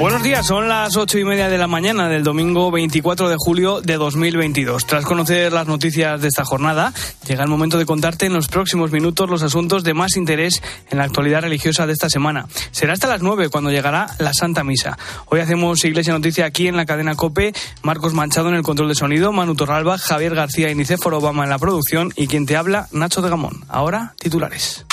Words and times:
Buenos 0.00 0.22
días, 0.22 0.46
son 0.46 0.66
las 0.66 0.96
ocho 0.96 1.18
y 1.18 1.24
media 1.24 1.50
de 1.50 1.58
la 1.58 1.66
mañana 1.66 2.08
del 2.08 2.24
domingo 2.24 2.70
24 2.70 3.28
de 3.28 3.36
julio 3.38 3.82
de 3.82 3.98
2022. 3.98 4.86
Tras 4.86 5.04
conocer 5.04 5.52
las 5.52 5.66
noticias 5.66 6.22
de 6.22 6.28
esta 6.28 6.42
jornada, 6.42 6.94
llega 7.28 7.44
el 7.44 7.50
momento 7.50 7.76
de 7.76 7.84
contarte 7.84 8.24
en 8.24 8.32
los 8.32 8.48
próximos 8.48 8.92
minutos 8.92 9.28
los 9.28 9.42
asuntos 9.42 9.84
de 9.84 9.92
más 9.92 10.16
interés 10.16 10.62
en 10.88 10.96
la 10.96 11.04
actualidad 11.04 11.42
religiosa 11.42 11.86
de 11.86 11.92
esta 11.92 12.08
semana. 12.08 12.46
Será 12.70 12.94
hasta 12.94 13.08
las 13.08 13.20
nueve 13.20 13.50
cuando 13.50 13.70
llegará 13.70 14.06
la 14.18 14.32
Santa 14.32 14.64
Misa. 14.64 14.96
Hoy 15.26 15.40
hacemos 15.40 15.84
Iglesia 15.84 16.14
Noticia 16.14 16.46
aquí 16.46 16.66
en 16.66 16.78
la 16.78 16.86
cadena 16.86 17.14
COPE, 17.14 17.52
Marcos 17.82 18.14
Manchado 18.14 18.48
en 18.48 18.54
el 18.54 18.62
control 18.62 18.88
de 18.88 18.94
sonido, 18.94 19.32
Manu 19.32 19.54
Torralba, 19.54 19.98
Javier 19.98 20.34
García 20.34 20.70
y 20.70 20.74
Nicéforo 20.74 21.18
Obama 21.18 21.44
en 21.44 21.50
la 21.50 21.58
producción 21.58 22.10
y 22.16 22.26
quien 22.26 22.46
te 22.46 22.56
habla, 22.56 22.88
Nacho 22.90 23.20
de 23.20 23.28
Gamón. 23.28 23.66
Ahora, 23.68 24.14
titulares. 24.18 24.86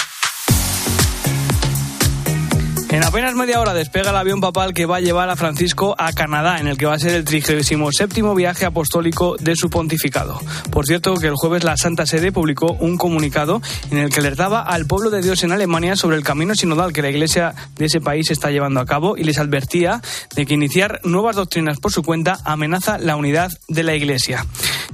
En 2.98 3.04
apenas 3.04 3.36
media 3.36 3.62
hora 3.62 3.76
despega 3.76 4.10
el 4.10 4.16
avión 4.16 4.42
papal 4.42 4.74
que 4.74 4.88
va 4.88 4.96
a 4.96 5.00
llevar 5.00 5.30
a 5.30 5.36
Francisco 5.36 5.94
a 6.00 6.12
Canadá, 6.14 6.58
en 6.58 6.66
el 6.66 6.80
que 6.80 6.88
va 6.88 6.96
a 6.96 7.00
ser 7.00 7.14
el 7.14 7.26
37 7.26 8.24
viaje 8.36 8.66
apostólico 8.66 9.36
de 9.40 9.56
su 9.56 9.70
pontificado. 9.70 10.42
Por 10.72 10.88
cierto, 10.88 11.14
que 11.14 11.28
el 11.28 11.36
jueves 11.36 11.64
la 11.64 11.78
Santa 11.78 12.08
Sede 12.08 12.32
publicó 12.32 12.74
un 12.80 12.98
comunicado 12.98 13.62
en 13.92 14.00
el 14.00 14.10
que 14.10 14.20
alertaba 14.20 14.64
al 14.64 14.88
pueblo 14.88 15.12
de 15.12 15.22
Dios 15.22 15.44
en 15.44 15.52
Alemania 15.52 15.96
sobre 15.96 16.18
el 16.18 16.24
camino 16.24 16.56
sinodal 16.56 16.92
que 16.92 17.04
la 17.04 17.12
Iglesia 17.12 17.54
de 17.76 17.86
ese 17.86 18.02
país 18.02 18.32
está 18.32 18.50
llevando 18.50 18.80
a 18.80 18.88
cabo 18.88 19.16
y 19.16 19.26
les 19.26 19.38
advertía 19.38 20.02
de 20.36 20.48
que 20.48 20.56
iniciar 20.56 21.00
nuevas 21.04 21.36
doctrinas 21.36 21.80
por 21.80 21.92
su 21.92 22.02
cuenta 22.02 22.40
amenaza 22.46 22.98
la 22.98 23.16
unidad 23.16 23.52
de 23.68 23.84
la 23.84 23.94
Iglesia. 23.94 24.44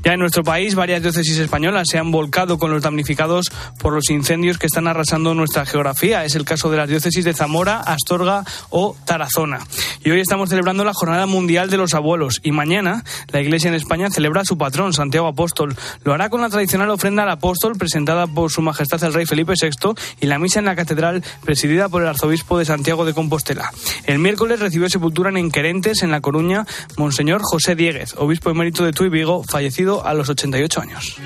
Ya 0.04 0.14
en 0.14 0.20
nuestro 0.20 0.44
país, 0.44 0.76
varias 0.76 1.02
diócesis 1.02 1.38
españolas 1.38 1.88
se 1.90 1.98
han 1.98 2.12
volcado 2.12 2.58
con 2.58 2.72
los 2.72 2.82
damnificados 2.82 3.50
por 3.80 3.94
los 3.94 4.10
incendios 4.10 4.58
que 4.58 4.66
están 4.66 4.86
arrasando 4.86 5.34
nuestra 5.34 5.66
geografía. 5.66 6.26
Es 6.26 6.36
el 6.36 6.44
caso 6.44 6.70
de 6.70 6.76
las 6.76 6.90
diócesis 6.90 7.24
de 7.24 7.34
Zamora, 7.34 7.80
Astorga 7.80 8.44
o 8.70 8.98
Tarazona. 9.06 9.60
Y 10.04 10.12
hoy 10.12 10.20
estamos 10.20 10.50
celebrando 10.50 10.84
la 10.84 10.94
Jornada 10.94 11.26
Mundial 11.26 11.70
de 11.70 11.78
los 11.78 11.94
Abuelos 11.94 12.42
y 12.44 12.52
mañana 12.52 13.06
la 13.32 13.40
Iglesia 13.40 13.70
en 13.70 13.76
España 13.76 14.10
celebra 14.10 14.42
a 14.42 14.46
su 14.46 14.58
patrón, 14.58 14.92
Santiago 14.92 15.28
Apóstol. 15.28 15.74
Lo 16.04 16.14
hará 16.14 16.30
con 16.30 16.42
la 16.42 16.50
tradicional 16.50 16.90
ofrenda 16.90 17.24
al 17.24 17.30
apóstol 17.30 17.78
presentada 17.78 18.28
por 18.28 18.52
Su 18.52 18.62
Majestad 18.62 19.02
el 19.06 19.14
Rey 19.14 19.26
Felipe 19.26 19.54
VI 19.54 19.94
y 20.20 20.26
la 20.26 20.38
misa 20.38 20.60
en 20.60 20.66
la 20.66 20.76
catedral 20.76 21.24
presidida 21.46 21.88
por 21.88 22.02
el 22.02 22.10
arzobispo 22.10 22.60
de 22.60 22.66
Santiago 22.66 23.06
de 23.06 23.14
Compostela. 23.14 23.72
El 24.06 24.20
miércoles 24.20 24.60
recibió 24.60 24.90
sepultura 24.90 25.30
en 25.30 25.38
Enquerentes, 25.38 26.04
en 26.04 26.12
La 26.12 26.20
Coruña, 26.20 26.66
Monseñor 26.98 27.42
José 27.42 27.76
Dieguez, 27.76 28.16
obispo 28.18 28.50
emérito 28.50 28.84
de 28.84 28.92
Tuy 28.92 29.08
Vigo, 29.08 29.44
fallecido 29.44 29.93
a 30.02 30.14
los 30.14 30.30
88 30.30 30.82
años. 30.82 31.18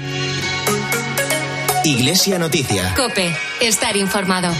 Iglesia 1.86 2.38
Noticia. 2.40 2.94
Cope, 2.96 3.34
estar 3.62 3.96
informado. 3.96 4.52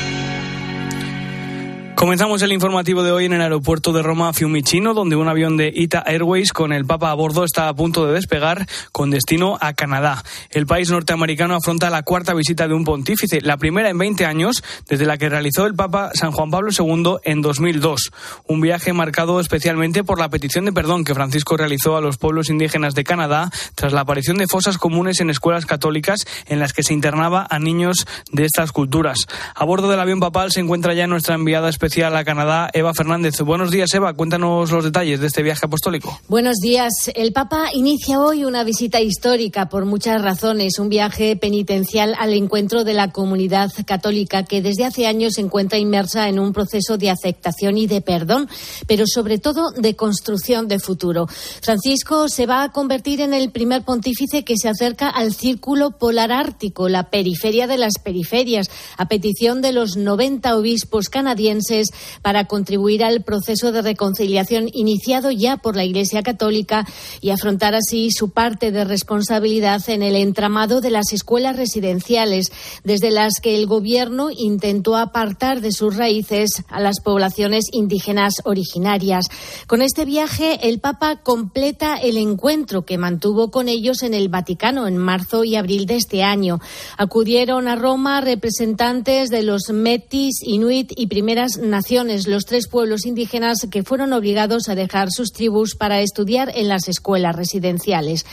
Comenzamos 1.98 2.44
el 2.44 2.52
informativo 2.52 3.02
de 3.02 3.12
hoy 3.12 3.26
en 3.26 3.34
el 3.34 3.42
aeropuerto 3.42 3.92
de 3.92 4.04
Roma 4.04 4.32
Fiumicino, 4.32 4.94
donde 4.94 5.16
un 5.16 5.28
avión 5.28 5.58
de 5.58 5.74
Ita 5.76 6.04
Airways 6.06 6.54
con 6.54 6.72
el 6.72 6.86
Papa 6.86 7.10
a 7.10 7.16
bordo 7.16 7.44
está 7.44 7.68
a 7.68 7.74
punto 7.74 8.06
de 8.06 8.14
despegar 8.14 8.68
con 8.92 9.10
destino 9.10 9.58
a 9.62 9.74
Canadá. 9.74 10.24
El 10.52 10.68
país 10.68 10.92
norteamericano 10.92 11.56
afronta 11.56 11.90
la 11.90 12.04
cuarta 12.04 12.36
visita 12.36 12.68
de 12.68 12.76
un 12.76 12.84
pontífice, 12.84 13.42
la 13.42 13.58
primera 13.58 13.90
en 13.90 13.98
20 13.98 14.28
años 14.28 14.64
desde 14.88 15.08
la 15.08 15.18
que 15.18 15.28
realizó 15.28 15.66
el 15.66 15.74
Papa 15.74 16.12
San 16.14 16.32
Juan 16.32 16.52
Pablo 16.52 16.70
II 16.70 17.16
en 17.24 17.42
2002. 17.42 18.12
Un 18.46 18.62
viaje 18.62 18.94
marcado 18.94 19.40
especialmente 19.40 20.04
por 20.04 20.20
la 20.20 20.30
petición 20.30 20.66
de 20.66 20.74
perdón 20.74 21.04
que 21.04 21.16
Francisco 21.16 21.58
realizó 21.58 21.98
a 21.98 22.02
los 22.02 22.20
pueblos 22.20 22.52
indígenas 22.52 22.94
de 22.94 23.06
Canadá 23.06 23.50
tras 23.74 23.92
la 23.92 24.02
aparición 24.02 24.38
de 24.38 24.46
fosas 24.46 24.78
comunes 24.78 25.20
en 25.20 25.32
escuelas 25.32 25.66
católicas 25.66 26.28
en 26.46 26.60
las 26.60 26.74
que 26.74 26.84
se 26.84 26.94
internaba 26.94 27.48
a 27.50 27.58
niños 27.58 28.06
de 28.32 28.46
estas 28.46 28.72
culturas. 28.72 29.26
A 29.56 29.66
bordo 29.66 29.90
del 29.90 30.00
avión 30.00 30.20
papal 30.20 30.52
se 30.52 30.60
encuentra 30.60 30.94
ya 30.94 31.08
nuestra 31.08 31.34
enviada 31.34 31.70
especial 31.70 31.87
especial 31.88 32.18
a 32.18 32.26
Canadá, 32.26 32.70
Eva 32.74 32.94
Fernández. 32.94 33.40
Buenos 33.40 33.72
días, 33.72 33.94
Eva. 33.94 34.14
Cuéntanos 34.14 34.70
los 34.70 34.84
detalles 34.84 35.22
de 35.22 35.28
este 35.28 35.42
viaje 35.42 35.66
apostólico. 35.66 36.20
Buenos 36.28 36.58
días. 36.58 36.92
El 37.16 37.32
Papa 37.32 37.70
inicia 37.74 38.20
hoy 38.20 38.44
una 38.44 38.66
visita 38.66 39.00
histórica 39.00 39.70
por 39.70 39.86
muchas 39.86 40.22
razones, 40.22 40.80
un 40.80 40.90
viaje 40.90 41.38
penitencial 41.38 42.14
al 42.20 42.34
encuentro 42.34 42.84
de 42.84 42.94
la 42.94 43.14
comunidad 43.14 43.72
católica 43.86 44.44
que 44.44 44.62
desde 44.62 44.84
hace 44.84 45.08
años 45.08 45.36
se 45.36 45.42
encuentra 45.42 45.78
inmersa 45.78 46.28
en 46.28 46.40
un 46.40 46.52
proceso 46.52 46.98
de 46.98 47.10
aceptación 47.10 47.78
y 47.78 47.88
de 47.88 48.02
perdón, 48.02 48.50
pero 48.86 49.06
sobre 49.08 49.38
todo 49.38 49.72
de 49.72 49.96
construcción 49.96 50.68
de 50.68 50.80
futuro. 50.80 51.28
Francisco 51.62 52.28
se 52.28 52.48
va 52.48 52.64
a 52.64 52.72
convertir 52.74 53.22
en 53.22 53.34
el 53.34 53.50
primer 53.50 53.84
pontífice 53.84 54.44
que 54.44 54.58
se 54.58 54.68
acerca 54.68 55.08
al 55.08 55.34
círculo 55.34 55.92
polar 55.92 56.34
ártico, 56.34 56.90
la 56.90 57.10
periferia 57.10 57.66
de 57.66 57.78
las 57.78 57.94
periferias, 58.04 58.70
a 58.98 59.08
petición 59.08 59.62
de 59.62 59.72
los 59.72 59.96
90 59.96 60.54
obispos 60.58 61.08
canadienses 61.08 61.77
para 62.22 62.46
contribuir 62.46 63.04
al 63.04 63.24
proceso 63.24 63.72
de 63.72 63.82
reconciliación 63.82 64.70
iniciado 64.74 65.32
ya 65.32 65.58
por 65.58 65.76
la 65.76 65.84
Iglesia 65.84 66.24
Católica 66.24 66.86
y 67.22 67.30
afrontar 67.30 67.76
así 67.76 68.10
su 68.12 68.30
parte 68.30 68.72
de 68.72 68.84
responsabilidad 68.84 69.82
en 69.90 70.04
el 70.04 70.16
entramado 70.16 70.82
de 70.82 70.92
las 70.92 71.14
escuelas 71.14 71.56
residenciales, 71.56 72.52
desde 72.84 73.12
las 73.12 73.34
que 73.42 73.56
el 73.56 73.66
Gobierno 73.68 74.30
intentó 74.36 74.96
apartar 74.96 75.62
de 75.62 75.72
sus 75.72 75.96
raíces 75.96 76.64
a 76.70 76.80
las 76.80 77.00
poblaciones 77.02 77.66
indígenas 77.72 78.36
originarias. 78.44 79.26
Con 79.68 79.82
este 79.82 80.06
viaje, 80.06 80.68
el 80.68 80.80
Papa 80.80 81.18
completa 81.18 81.98
el 81.98 82.18
encuentro 82.18 82.86
que 82.86 82.98
mantuvo 82.98 83.52
con 83.52 83.68
ellos 83.68 84.04
en 84.04 84.14
el 84.14 84.30
Vaticano 84.30 84.88
en 84.88 84.98
marzo 84.98 85.44
y 85.44 85.56
abril 85.56 85.86
de 85.86 85.96
este 85.96 86.24
año. 86.24 86.60
Acudieron 86.98 87.68
a 87.68 87.76
Roma 87.76 88.22
representantes 88.22 89.30
de 89.30 89.44
los 89.44 89.70
Metis, 89.70 90.42
Inuit 90.44 90.92
y 90.96 91.08
primeras 91.08 91.58
naciones, 91.70 92.28
los 92.28 92.46
tres 92.46 92.68
pueblos 92.68 93.06
indígenas 93.06 93.68
que 93.70 93.84
fueron 93.84 94.14
obligados 94.14 94.70
a 94.70 94.76
dejar 94.76 95.12
sus 95.12 95.32
tribus 95.32 95.76
para 95.76 96.02
estudiar 96.02 96.52
en 96.56 96.68
las 96.68 96.88
escuelas 96.88 97.36
residenciales. 97.36 98.26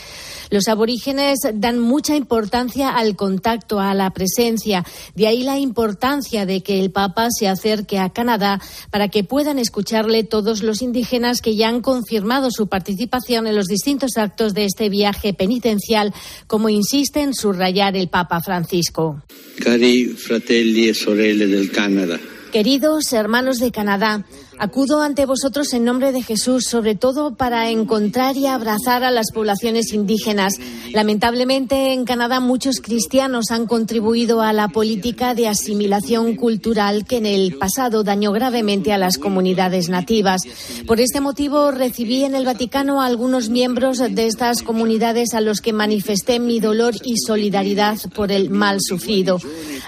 Los 0.49 0.67
aborígenes 0.67 1.39
dan 1.53 1.79
mucha 1.79 2.15
importancia 2.15 2.89
al 2.89 3.15
contacto, 3.15 3.79
a 3.79 3.93
la 3.93 4.11
presencia. 4.11 4.85
De 5.15 5.27
ahí 5.27 5.43
la 5.43 5.57
importancia 5.59 6.45
de 6.45 6.61
que 6.61 6.79
el 6.79 6.91
Papa 6.91 7.29
se 7.31 7.47
acerque 7.47 7.99
a 7.99 8.09
Canadá 8.09 8.61
para 8.91 9.09
que 9.09 9.23
puedan 9.23 9.59
escucharle 9.59 10.23
todos 10.23 10.63
los 10.63 10.81
indígenas 10.81 11.41
que 11.41 11.55
ya 11.55 11.69
han 11.69 11.81
confirmado 11.81 12.51
su 12.51 12.67
participación 12.67 13.47
en 13.47 13.55
los 13.55 13.67
distintos 13.67 14.17
actos 14.17 14.53
de 14.53 14.65
este 14.65 14.89
viaje 14.89 15.33
penitencial, 15.33 16.13
como 16.47 16.69
insiste 16.69 17.21
en 17.21 17.33
subrayar 17.33 17.95
el 17.95 18.07
Papa 18.07 18.41
Francisco. 18.41 19.23
Cari 19.59 20.05
fratelli 20.07 20.89
e 20.89 20.93
sorelle 20.93 21.47
del 21.47 21.71
Canadá. 21.71 22.19
Queridos 22.55 23.11
hermanos 23.11 23.57
de 23.57 23.69
Canadá, 23.69 24.23
Acudo 24.57 25.01
ante 25.01 25.25
vosotros 25.25 25.73
en 25.73 25.83
nombre 25.83 26.13
de 26.13 26.21
Jesús, 26.21 26.65
sobre 26.65 26.95
todo 26.95 27.35
para 27.35 27.69
encontrar 27.69 28.37
y 28.37 28.47
abrazar 28.47 29.03
a 29.03 29.11
las 29.11 29.31
poblaciones 29.33 29.91
indígenas. 29.91 30.53
Lamentablemente, 30.93 31.91
en 31.91 32.05
Canadá 32.05 32.39
muchos 32.39 32.79
cristianos 32.79 33.51
han 33.51 33.65
contribuido 33.65 34.41
a 34.41 34.53
la 34.53 34.69
política 34.69 35.35
de 35.35 35.49
asimilación 35.49 36.35
cultural 36.37 37.05
que 37.05 37.17
en 37.17 37.25
el 37.25 37.57
pasado 37.57 38.03
dañó 38.03 38.31
gravemente 38.31 38.93
a 38.93 38.97
las 38.97 39.17
comunidades 39.17 39.89
nativas. 39.89 40.41
Por 40.87 41.01
este 41.01 41.19
motivo, 41.19 41.71
recibí 41.71 42.23
en 42.23 42.33
el 42.33 42.45
Vaticano 42.45 43.01
a 43.01 43.07
algunos 43.07 43.49
miembros 43.49 43.97
de 43.97 44.25
estas 44.25 44.61
comunidades 44.61 45.33
a 45.33 45.41
los 45.41 45.59
que 45.59 45.73
manifesté 45.73 46.39
mi 46.39 46.61
dolor 46.61 46.95
y 47.03 47.17
solidaridad 47.17 47.97
por 48.15 48.31
el 48.31 48.49
mal 48.49 48.77
sufrido. 48.79 49.39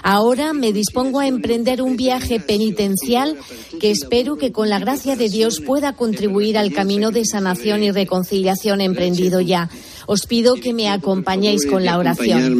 Ahora 0.02 0.52
me 0.52 0.72
dispongo 0.72 1.20
a 1.20 1.26
emprender 1.26 1.80
un 1.80 1.96
viaje 1.96 2.38
penitencial 2.38 3.36
que 3.80 3.90
espero 3.90 4.36
que 4.36 4.52
con 4.58 4.68
la 4.68 4.80
gracia 4.80 5.14
de 5.14 5.28
Dios 5.28 5.60
pueda 5.60 5.92
contribuir 5.92 6.58
al 6.58 6.72
camino 6.72 7.12
de 7.12 7.24
sanación 7.24 7.84
y 7.84 7.92
reconciliación 7.92 8.80
emprendido 8.80 9.40
ya. 9.40 9.70
Os 10.06 10.26
pido 10.26 10.56
que 10.56 10.72
me 10.72 10.88
acompañéis 10.88 11.64
con 11.64 11.84
la 11.84 11.96
oración. 11.96 12.58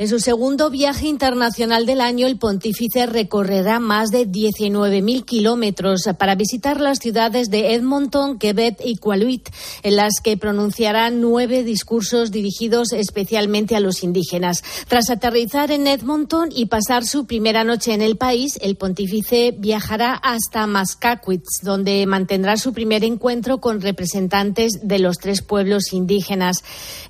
En 0.00 0.08
su 0.08 0.18
segundo 0.18 0.70
viaje 0.70 1.08
internacional 1.08 1.84
del 1.84 2.00
año, 2.00 2.26
el 2.26 2.38
pontífice 2.38 3.04
recorrerá 3.04 3.80
más 3.80 4.08
de 4.08 4.26
19.000 4.26 5.26
kilómetros 5.26 6.08
para 6.18 6.36
visitar 6.36 6.80
las 6.80 7.00
ciudades 7.00 7.50
de 7.50 7.74
Edmonton, 7.74 8.38
Quebec 8.38 8.80
y 8.82 8.96
Qualuit, 8.96 9.50
en 9.82 9.96
las 9.96 10.14
que 10.24 10.38
pronunciará 10.38 11.10
nueve 11.10 11.64
discursos 11.64 12.30
dirigidos 12.30 12.94
especialmente 12.94 13.76
a 13.76 13.80
los 13.80 14.02
indígenas. 14.02 14.64
Tras 14.88 15.10
aterrizar 15.10 15.70
en 15.70 15.86
Edmonton 15.86 16.48
y 16.50 16.64
pasar 16.64 17.04
su 17.04 17.26
primera 17.26 17.62
noche 17.62 17.92
en 17.92 18.00
el 18.00 18.16
país, 18.16 18.58
el 18.62 18.76
pontífice 18.76 19.54
viajará 19.54 20.14
hasta 20.14 20.66
Mascaquitz, 20.66 21.60
donde 21.62 22.06
mantendrá 22.06 22.56
su 22.56 22.72
primer 22.72 23.04
encuentro 23.04 23.58
con 23.60 23.82
representantes 23.82 24.80
de 24.82 24.98
los 24.98 25.18
tres 25.18 25.42
pueblos 25.42 25.92
indígenas. 25.92 26.56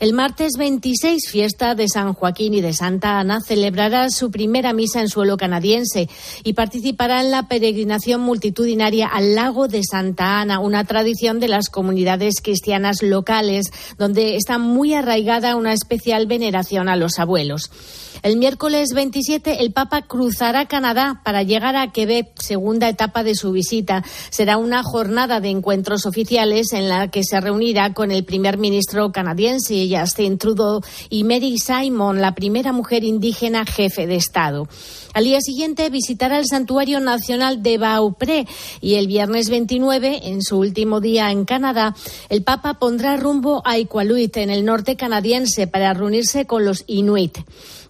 El 0.01 0.13
martes 0.13 0.55
26, 0.59 1.29
fiesta 1.29 1.77
de 1.77 1.87
San 1.87 2.15
Joaquín 2.15 2.55
y 2.55 2.61
de 2.61 2.80
Santa 2.81 3.19
Ana 3.19 3.43
celebrará 3.43 4.09
su 4.09 4.31
primera 4.31 4.73
misa 4.73 5.03
en 5.03 5.11
suelo 5.11 5.37
canadiense 5.37 6.09
y 6.45 6.55
participará 6.55 7.21
en 7.21 7.31
la 7.31 7.47
peregrinación 7.47 8.23
multitudinaria 8.23 9.07
al 9.07 9.35
lago 9.35 9.69
de 9.69 9.83
Santa 9.85 10.41
Ana, 10.41 10.61
una 10.61 10.85
tradición 10.85 11.41
de 11.41 11.49
las 11.49 11.69
comunidades 11.69 12.41
cristianas 12.43 13.03
locales, 13.03 13.67
donde 13.99 14.37
está 14.37 14.57
muy 14.57 14.95
arraigada 14.95 15.57
una 15.57 15.75
especial 15.75 16.27
veneración 16.27 16.89
a 16.89 16.97
los 16.97 17.19
abuelos. 17.19 17.71
El 18.23 18.37
miércoles 18.37 18.91
27 18.95 19.63
el 19.63 19.73
Papa 19.73 20.03
cruzará 20.03 20.67
Canadá 20.67 21.23
para 21.25 21.43
llegar 21.43 21.77
a 21.77 21.93
Quebec, 21.93 22.29
segunda 22.39 22.89
etapa 22.89 23.23
de 23.23 23.35
su 23.35 23.53
visita. 23.53 24.05
Será 24.31 24.57
una 24.57 24.83
jornada 24.83 25.41
de 25.41 25.49
encuentros 25.49 26.05
oficiales 26.05 26.73
en 26.73 26.89
la 26.89 27.09
que 27.09 27.25
se 27.25 27.41
reunirá 27.41 27.95
con 27.95 28.11
el 28.11 28.25
primer 28.25 28.59
ministro 28.59 29.13
canadiense 29.13 29.89
Justin 29.91 30.37
Trudeau 30.39 30.81
y 31.09 31.25
Mary 31.25 31.59
Simon, 31.59 32.21
la 32.21 32.35
primera 32.35 32.70
mujer 32.73 33.05
indígena 33.05 33.65
jefe 33.65 34.07
de 34.07 34.17
Estado. 34.17 34.69
Al 35.13 35.25
día 35.25 35.41
siguiente 35.41 35.91
visitará 35.91 36.39
el 36.39 36.47
Santuario 36.47 37.01
Nacional 37.01 37.63
de 37.63 37.79
Beaupré 37.79 38.47
y 38.81 38.95
el 38.95 39.07
viernes 39.07 39.51
29, 39.51 40.21
en 40.25 40.43
su 40.43 40.59
último 40.59 41.01
día 41.01 41.31
en 41.31 41.45
Canadá, 41.45 41.97
el 42.29 42.43
Papa 42.43 42.75
pondrá 42.75 43.17
rumbo 43.17 43.63
a 43.65 43.79
Iqaluit, 43.79 44.37
en 44.37 44.51
el 44.51 44.65
norte 44.65 44.97
canadiense, 44.97 45.67
para 45.67 45.93
reunirse 45.95 46.47
con 46.47 46.65
los 46.65 46.85
Inuit. 46.87 47.39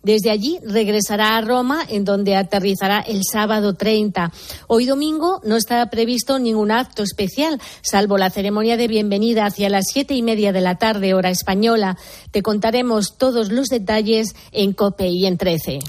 Desde 0.02 0.31
allí 0.31 0.58
regresará 0.64 1.37
a 1.37 1.41
Roma, 1.43 1.85
en 1.88 2.05
donde 2.05 2.37
aterrizará 2.37 3.00
el 3.00 3.20
sábado 3.31 3.75
30. 3.75 4.32
Hoy 4.67 4.87
domingo 4.87 5.41
no 5.44 5.56
está 5.56 5.88
previsto 5.91 6.38
ningún 6.38 6.70
acto 6.70 7.02
especial, 7.02 7.61
salvo 7.82 8.17
la 8.17 8.31
ceremonia 8.31 8.76
de 8.76 8.88
bienvenida 8.88 9.44
hacia 9.44 9.69
las 9.69 9.85
siete 9.93 10.14
y 10.14 10.23
media 10.23 10.52
de 10.52 10.61
la 10.61 10.76
tarde, 10.76 11.12
hora 11.12 11.31
española. 11.31 11.99
Te 12.31 12.43
contaremos 12.43 13.17
todos 13.19 13.50
los 13.52 13.69
detalles 13.69 14.35
en 14.52 14.73
COPE 14.73 15.08
y 15.08 15.26
en 15.26 15.37
13. 15.37 15.81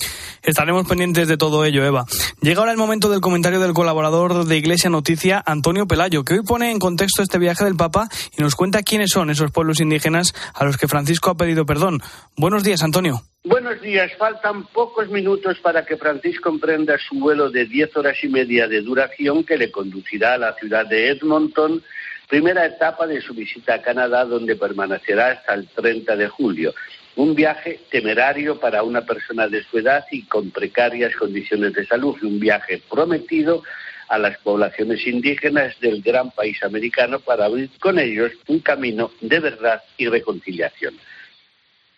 Estaremos 0.43 0.87
pendientes 0.87 1.27
de 1.27 1.37
todo 1.37 1.63
ello, 1.63 1.85
Eva. 1.85 2.05
Llega 2.41 2.59
ahora 2.59 2.71
el 2.71 2.77
momento 2.77 3.09
del 3.09 3.21
comentario 3.21 3.59
del 3.59 3.73
colaborador 3.73 4.45
de 4.45 4.57
Iglesia 4.57 4.89
Noticia, 4.89 5.41
Antonio 5.45 5.87
Pelayo, 5.87 6.23
que 6.23 6.33
hoy 6.33 6.41
pone 6.43 6.71
en 6.71 6.79
contexto 6.79 7.21
este 7.21 7.37
viaje 7.37 7.63
del 7.63 7.75
Papa 7.75 8.09
y 8.37 8.41
nos 8.41 8.55
cuenta 8.55 8.83
quiénes 8.83 9.11
son 9.11 9.29
esos 9.29 9.51
pueblos 9.51 9.79
indígenas 9.79 10.33
a 10.53 10.65
los 10.65 10.77
que 10.77 10.87
Francisco 10.87 11.29
ha 11.29 11.37
pedido 11.37 11.65
perdón. 11.65 12.01
Buenos 12.35 12.63
días, 12.63 12.83
Antonio. 12.83 13.23
Buenos 13.43 13.81
días. 13.81 14.11
Faltan 14.19 14.65
pocos 14.67 15.09
minutos 15.09 15.57
para 15.61 15.83
que 15.83 15.97
Francisco 15.97 16.49
emprenda 16.49 16.95
su 16.99 17.15
vuelo 17.15 17.49
de 17.49 17.65
diez 17.65 17.89
horas 17.97 18.23
y 18.23 18.27
media 18.27 18.67
de 18.67 18.81
duración 18.81 19.43
que 19.43 19.57
le 19.57 19.71
conducirá 19.71 20.35
a 20.35 20.37
la 20.37 20.53
ciudad 20.53 20.85
de 20.85 21.09
Edmonton, 21.09 21.81
primera 22.29 22.67
etapa 22.67 23.07
de 23.07 23.19
su 23.19 23.33
visita 23.33 23.73
a 23.73 23.81
Canadá, 23.81 24.25
donde 24.25 24.55
permanecerá 24.55 25.31
hasta 25.31 25.55
el 25.55 25.67
30 25.69 26.17
de 26.17 26.27
julio. 26.27 26.75
Un 27.15 27.33
viaje 27.33 27.79
temerario 27.89 28.59
para 28.59 28.83
una 28.83 29.01
persona 29.07 29.47
de 29.47 29.63
su 29.63 29.79
edad 29.79 30.05
y 30.11 30.21
con 30.27 30.51
precarias 30.51 31.15
condiciones 31.15 31.73
de 31.73 31.87
salud, 31.87 32.15
y 32.21 32.27
un 32.27 32.39
viaje 32.39 32.79
prometido 32.91 33.63
a 34.07 34.19
las 34.19 34.37
poblaciones 34.37 35.07
indígenas 35.07 35.79
del 35.79 36.03
gran 36.03 36.29
país 36.29 36.61
americano 36.61 37.19
para 37.19 37.45
abrir 37.45 37.71
con 37.79 37.97
ellos 37.97 38.33
un 38.47 38.59
camino 38.59 39.09
de 39.19 39.39
verdad 39.39 39.81
y 39.97 40.07
reconciliación. 40.07 40.93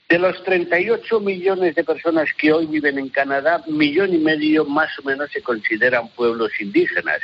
De 0.10 0.20
los 0.20 0.44
38 0.44 1.20
millones 1.22 1.76
de 1.76 1.84
personas 1.84 2.30
que 2.38 2.52
hoy 2.52 2.68
viven 2.68 3.00
en 3.00 3.10
Canadá, 3.10 3.64
millón 3.68 4.14
y 4.14 4.18
medio 4.18 4.66
más 4.66 4.92
o 5.00 5.04
menos 5.04 5.32
se 5.32 5.42
consideran 5.42 6.10
pueblos 6.10 6.52
indígenas. 6.60 7.20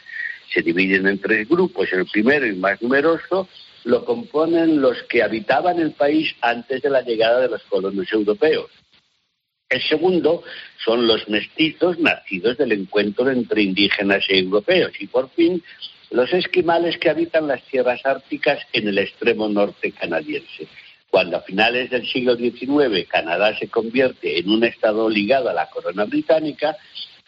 Se 0.53 0.61
dividen 0.61 1.05
en 1.07 1.19
tres 1.19 1.47
grupos. 1.47 1.91
El 1.91 2.07
primero 2.07 2.47
y 2.47 2.55
más 2.55 2.81
numeroso 2.81 3.47
lo 3.83 4.05
componen 4.05 4.81
los 4.81 5.03
que 5.03 5.21
habitaban 5.21 5.79
el 5.79 5.91
país 5.91 6.35
antes 6.41 6.81
de 6.81 6.89
la 6.89 7.01
llegada 7.01 7.41
de 7.41 7.49
los 7.49 7.63
colonos 7.63 8.11
europeos. 8.11 8.71
El 9.69 9.81
segundo 9.83 10.41
son 10.83 11.05
los 11.05 11.29
mestizos 11.29 11.99
nacidos 11.99 12.57
del 12.57 12.71
encuentro 12.71 13.29
entre 13.29 13.61
indígenas 13.61 14.25
y 14.29 14.39
europeos. 14.39 14.93
Y 14.99 15.05
por 15.05 15.29
fin, 15.29 15.61
los 16.09 16.33
esquimales 16.33 16.97
que 16.97 17.11
habitan 17.11 17.47
las 17.47 17.61
tierras 17.65 18.03
árticas 18.03 18.59
en 18.73 18.87
el 18.87 18.97
extremo 18.97 19.47
norte 19.47 19.91
canadiense. 19.91 20.67
Cuando 21.09 21.37
a 21.37 21.41
finales 21.41 21.89
del 21.89 22.07
siglo 22.07 22.35
XIX 22.35 23.07
Canadá 23.07 23.57
se 23.57 23.67
convierte 23.67 24.39
en 24.39 24.49
un 24.49 24.63
estado 24.63 25.09
ligado 25.09 25.49
a 25.49 25.53
la 25.53 25.69
corona 25.69 26.05
británica, 26.05 26.77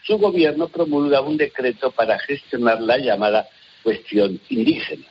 su 0.04 0.18
gobierno 0.18 0.68
promulga 0.68 1.22
un 1.22 1.38
decreto 1.38 1.92
para 1.92 2.20
gestionar 2.20 2.82
la 2.82 2.98
llamada 2.98 3.48
cuestión 3.84 4.40
indígena. 4.50 5.06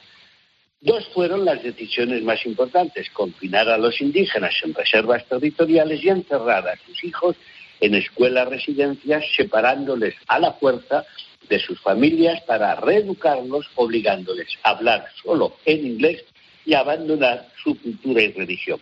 Dos 0.80 1.06
fueron 1.12 1.44
las 1.44 1.62
decisiones 1.62 2.22
más 2.22 2.46
importantes, 2.46 3.10
confinar 3.10 3.68
a 3.68 3.76
los 3.76 4.00
indígenas 4.00 4.54
en 4.64 4.72
reservas 4.72 5.26
territoriales 5.26 6.02
y 6.02 6.08
encerrar 6.08 6.66
a 6.68 6.76
sus 6.86 7.04
hijos 7.04 7.36
en 7.80 7.94
escuelas 7.94 8.48
residencias, 8.48 9.24
separándoles 9.36 10.14
a 10.26 10.38
la 10.38 10.52
fuerza 10.54 11.04
de 11.48 11.58
sus 11.58 11.80
familias 11.80 12.40
para 12.42 12.76
reeducarlos, 12.76 13.66
obligándoles 13.74 14.48
a 14.62 14.70
hablar 14.70 15.06
solo 15.22 15.56
en 15.64 15.86
inglés 15.86 16.24
y 16.64 16.74
abandonar 16.74 17.48
su 17.62 17.78
cultura 17.80 18.22
y 18.22 18.32
religión. 18.32 18.80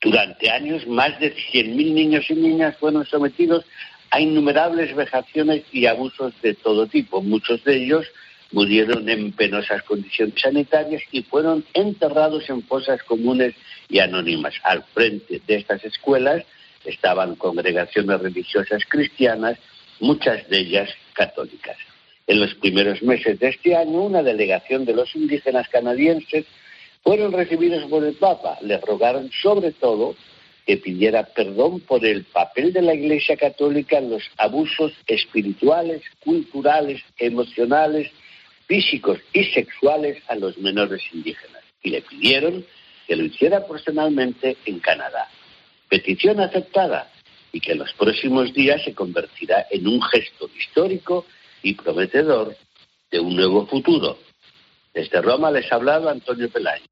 Durante 0.00 0.50
años, 0.50 0.86
más 0.86 1.18
de 1.20 1.34
100.000 1.34 1.94
niños 1.94 2.24
y 2.28 2.34
niñas 2.34 2.76
fueron 2.78 3.06
sometidos 3.06 3.64
a 4.10 4.20
innumerables 4.20 4.94
vejaciones 4.94 5.62
y 5.72 5.86
abusos 5.86 6.34
de 6.42 6.54
todo 6.54 6.86
tipo. 6.86 7.22
Muchos 7.22 7.62
de 7.64 7.76
ellos 7.76 8.06
murieron 8.50 9.08
en 9.08 9.32
penosas 9.32 9.82
condiciones 9.84 10.40
sanitarias 10.40 11.02
y 11.10 11.22
fueron 11.22 11.64
enterrados 11.72 12.48
en 12.50 12.62
fosas 12.62 13.02
comunes 13.04 13.54
y 13.88 14.00
anónimas. 14.00 14.54
Al 14.64 14.82
frente 14.92 15.40
de 15.46 15.54
estas 15.56 15.84
escuelas 15.84 16.44
estaban 16.84 17.36
congregaciones 17.36 18.20
religiosas 18.20 18.82
cristianas, 18.88 19.58
muchas 20.00 20.48
de 20.48 20.58
ellas 20.58 20.90
católicas. 21.14 21.76
En 22.26 22.40
los 22.40 22.54
primeros 22.54 23.02
meses 23.02 23.38
de 23.38 23.48
este 23.48 23.76
año, 23.76 24.02
una 24.02 24.22
delegación 24.22 24.84
de 24.84 24.94
los 24.94 25.14
indígenas 25.16 25.68
canadienses 25.68 26.46
fueron 27.02 27.32
recibidos 27.32 27.84
por 27.90 28.04
el 28.04 28.14
Papa. 28.14 28.58
Le 28.62 28.78
rogaron 28.78 29.30
sobre 29.42 29.72
todo 29.72 30.14
que 30.66 30.76
pidiera 30.76 31.24
perdón 31.24 31.80
por 31.80 32.06
el 32.06 32.24
papel 32.24 32.72
de 32.72 32.82
la 32.82 32.94
Iglesia 32.94 33.36
Católica 33.36 33.98
en 33.98 34.10
los 34.10 34.22
abusos 34.36 34.92
espirituales, 35.08 36.02
culturales, 36.20 37.02
emocionales, 37.18 38.10
físicos 38.66 39.18
y 39.32 39.44
sexuales 39.44 40.22
a 40.28 40.36
los 40.36 40.56
menores 40.58 41.02
indígenas. 41.12 41.62
Y 41.82 41.90
le 41.90 42.02
pidieron 42.02 42.64
que 43.08 43.16
lo 43.16 43.24
hiciera 43.24 43.66
personalmente 43.66 44.56
en 44.64 44.78
Canadá. 44.78 45.28
Petición 45.88 46.38
aceptada 46.38 47.10
y 47.52 47.60
que 47.60 47.72
en 47.72 47.78
los 47.78 47.92
próximos 47.94 48.54
días 48.54 48.82
se 48.84 48.94
convertirá 48.94 49.66
en 49.70 49.88
un 49.88 50.00
gesto 50.00 50.48
histórico 50.56 51.26
y 51.62 51.74
prometedor 51.74 52.56
de 53.10 53.20
un 53.20 53.36
nuevo 53.36 53.66
futuro. 53.66 54.18
Desde 54.94 55.22
Roma 55.22 55.50
les 55.50 55.70
ha 55.72 55.76
hablado 55.76 56.08
Antonio 56.08 56.50
Pelayo. 56.50 56.84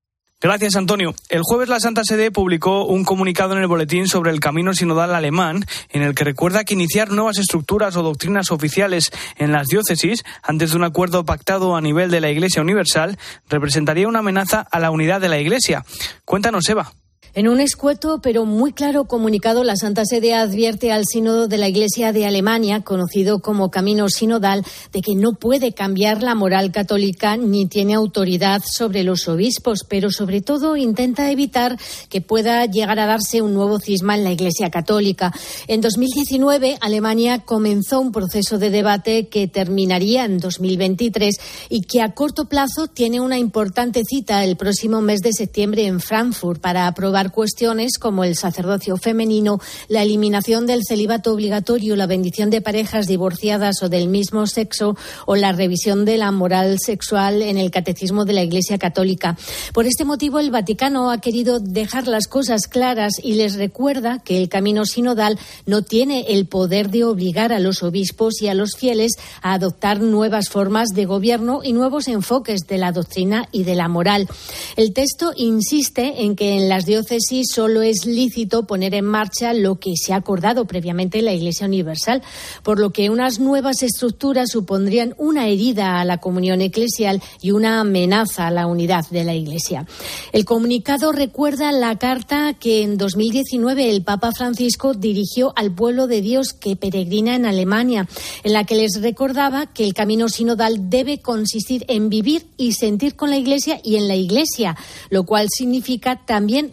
Gracias, 0.43 0.75
Antonio. 0.75 1.14
El 1.28 1.43
jueves 1.43 1.69
la 1.69 1.81
Santa 1.81 2.02
Sede 2.02 2.31
publicó 2.31 2.87
un 2.87 3.05
comunicado 3.05 3.52
en 3.52 3.61
el 3.61 3.67
boletín 3.67 4.08
sobre 4.08 4.31
el 4.31 4.41
camino 4.41 4.72
sinodal 4.72 5.15
alemán, 5.15 5.67
en 5.91 6.00
el 6.00 6.15
que 6.15 6.24
recuerda 6.24 6.65
que 6.65 6.72
iniciar 6.72 7.10
nuevas 7.10 7.36
estructuras 7.36 7.94
o 7.96 8.03
doctrinas 8.03 8.50
oficiales 8.50 9.10
en 9.36 9.53
las 9.53 9.67
diócesis, 9.67 10.22
antes 10.43 10.70
de 10.70 10.77
un 10.79 10.84
acuerdo 10.84 11.27
pactado 11.27 11.77
a 11.77 11.82
nivel 11.82 12.10
de 12.10 12.22
la 12.22 12.31
Iglesia 12.31 12.62
Universal, 12.62 13.19
representaría 13.50 14.08
una 14.08 14.20
amenaza 14.20 14.67
a 14.70 14.81
la 14.81 14.91
unidad 14.91 15.20
de 15.20 15.29
la 15.29 15.39
Iglesia. 15.39 15.84
Cuéntanos, 16.24 16.67
Eva. 16.70 16.91
En 17.32 17.46
un 17.46 17.60
escueto 17.60 18.19
pero 18.20 18.44
muy 18.44 18.72
claro 18.72 19.05
comunicado, 19.05 19.63
la 19.63 19.77
Santa 19.77 20.05
Sede 20.05 20.34
advierte 20.34 20.91
al 20.91 21.05
Sínodo 21.06 21.46
de 21.46 21.58
la 21.58 21.69
Iglesia 21.69 22.13
de 22.13 22.27
Alemania, 22.27 22.81
conocido 22.81 23.39
como 23.39 23.70
Camino 23.70 24.08
Sinodal, 24.08 24.65
de 24.93 25.01
que 25.01 25.15
no 25.15 25.34
puede 25.34 25.72
cambiar 25.72 26.25
la 26.25 26.34
moral 26.34 26.72
católica 26.72 27.37
ni 27.37 27.67
tiene 27.67 27.94
autoridad 27.94 28.63
sobre 28.65 29.05
los 29.05 29.29
obispos, 29.29 29.84
pero 29.89 30.10
sobre 30.10 30.41
todo 30.41 30.77
intenta 30.77 31.31
evitar 31.31 31.79
que 32.08 32.20
pueda 32.20 32.67
llegar 32.67 32.99
a 32.99 33.06
darse 33.06 33.43
un 33.43 33.55
nuevo 33.55 33.79
cisma 33.79 34.17
en 34.17 34.25
la 34.25 34.32
Iglesia 34.32 34.69
católica. 34.69 35.32
En 35.69 35.81
2019, 35.81 36.79
Alemania 36.81 37.44
comenzó 37.44 38.01
un 38.01 38.10
proceso 38.10 38.58
de 38.58 38.70
debate 38.70 39.29
que 39.29 39.46
terminaría 39.46 40.25
en 40.25 40.39
2023 40.39 41.37
y 41.69 41.82
que 41.82 42.03
a 42.03 42.13
corto 42.13 42.46
plazo 42.46 42.89
tiene 42.89 43.20
una 43.20 43.39
importante 43.39 44.03
cita 44.05 44.43
el 44.43 44.56
próximo 44.56 45.01
mes 45.01 45.20
de 45.20 45.32
septiembre 45.32 45.87
en 45.87 46.01
Frankfurt 46.01 46.60
para 46.60 46.89
aprobar 46.89 47.19
cuestiones 47.29 47.98
como 47.98 48.24
el 48.24 48.36
sacerdocio 48.36 48.96
femenino, 48.96 49.60
la 49.89 50.03
eliminación 50.03 50.67
del 50.67 50.82
celibato 50.89 51.32
obligatorio, 51.32 51.94
la 51.94 52.06
bendición 52.06 52.48
de 52.48 52.62
parejas 52.62 53.06
divorciadas 53.06 53.82
o 53.82 53.91
del 53.91 54.08
mismo 54.08 54.46
sexo 54.46 54.96
o 55.27 55.36
la 55.36 55.53
revisión 55.53 56.06
de 56.06 56.17
la 56.17 56.32
moral 56.32 56.79
sexual 56.79 57.43
en 57.43 57.58
el 57.58 57.70
catecismo 57.70 58.24
de 58.24 58.32
la 58.32 58.43
Iglesia 58.43 58.79
Católica. 58.79 59.36
Por 59.74 59.86
este 59.86 60.06
motivo, 60.06 60.39
el 60.39 60.50
Vaticano 60.50 61.10
ha 61.10 61.20
querido 61.20 61.60
dejar 61.60 62.08
las 62.08 62.27
cosas 62.27 62.67
claras 62.67 63.15
y 63.22 63.34
les 63.34 63.56
recuerda 63.56 64.20
que 64.20 64.41
el 64.41 64.48
camino 64.48 64.86
sinodal 64.86 65.39
no 65.67 65.82
tiene 65.82 66.27
el 66.29 66.46
poder 66.46 66.91
de 66.91 67.05
obligar 67.05 67.53
a 67.53 67.60
los 67.60 67.82
obispos 67.82 68.41
y 68.41 68.48
a 68.48 68.55
los 68.55 68.77
fieles 68.77 69.12
a 69.43 69.53
adoptar 69.53 70.00
nuevas 70.00 70.48
formas 70.48 70.89
de 70.94 71.05
gobierno 71.05 71.60
y 71.62 71.72
nuevos 71.72 72.08
enfoques 72.08 72.67
de 72.67 72.79
la 72.79 72.93
doctrina 72.93 73.48
y 73.53 73.65
de 73.65 73.74
la 73.74 73.89
moral. 73.89 74.29
El 74.77 74.93
texto 74.93 75.32
insiste 75.36 76.22
en 76.24 76.36
que 76.36 76.56
en 76.56 76.69
las 76.69 76.86
diócesis 76.86 77.09
diócesis 77.10 77.48
solo 77.52 77.82
es 77.82 78.06
lícito 78.06 78.67
poner 78.67 78.94
en 78.94 79.05
marcha 79.05 79.52
lo 79.52 79.81
que 79.81 79.94
se 79.96 80.12
ha 80.12 80.17
acordado 80.17 80.67
previamente 80.67 81.19
en 81.19 81.24
la 81.24 81.32
Iglesia 81.32 81.67
Universal, 81.67 82.22
por 82.62 82.79
lo 82.79 82.90
que 82.90 83.10
unas 83.10 83.40
nuevas 83.40 83.82
estructuras 83.82 84.50
supondrían 84.50 85.14
una 85.19 85.48
herida 85.48 86.00
a 86.00 86.05
la 86.05 86.19
comunión 86.19 86.60
eclesial 86.60 87.20
y 87.40 87.50
una 87.50 87.81
amenaza 87.81 88.46
a 88.46 88.50
la 88.52 88.67
unidad 88.69 89.08
de 89.10 89.24
la 89.24 89.34
Iglesia. 89.34 89.86
El 90.32 90.44
comunicado 90.44 91.10
recuerda 91.10 91.72
la 91.72 91.98
carta 91.98 92.55
que 92.55 92.82
en 92.82 92.96
2019 92.96 93.90
el 93.90 94.02
Papa 94.02 94.31
Francisco 94.32 94.94
dirigió 94.94 95.52
al 95.56 95.72
pueblo 95.72 96.06
de 96.06 96.20
Dios 96.20 96.52
que 96.52 96.76
peregrina 96.76 97.34
en 97.34 97.44
Alemania, 97.44 98.08
en 98.44 98.52
la 98.52 98.64
que 98.64 98.76
les 98.76 99.00
recordaba 99.00 99.67
que 99.67 99.84
el 99.84 99.94
camino 99.94 100.29
sinodal 100.29 100.90
debe 100.90 101.19
consistir 101.19 101.84
en 101.88 102.08
vivir 102.08 102.46
y 102.56 102.72
sentir 102.72 103.17
con 103.17 103.31
la 103.31 103.36
Iglesia 103.36 103.81
y 103.82 103.96
en 103.96 104.06
la 104.06 104.14
Iglesia, 104.14 104.76
lo 105.08 105.24
cual 105.24 105.48
significa 105.50 106.20
también 106.24 106.70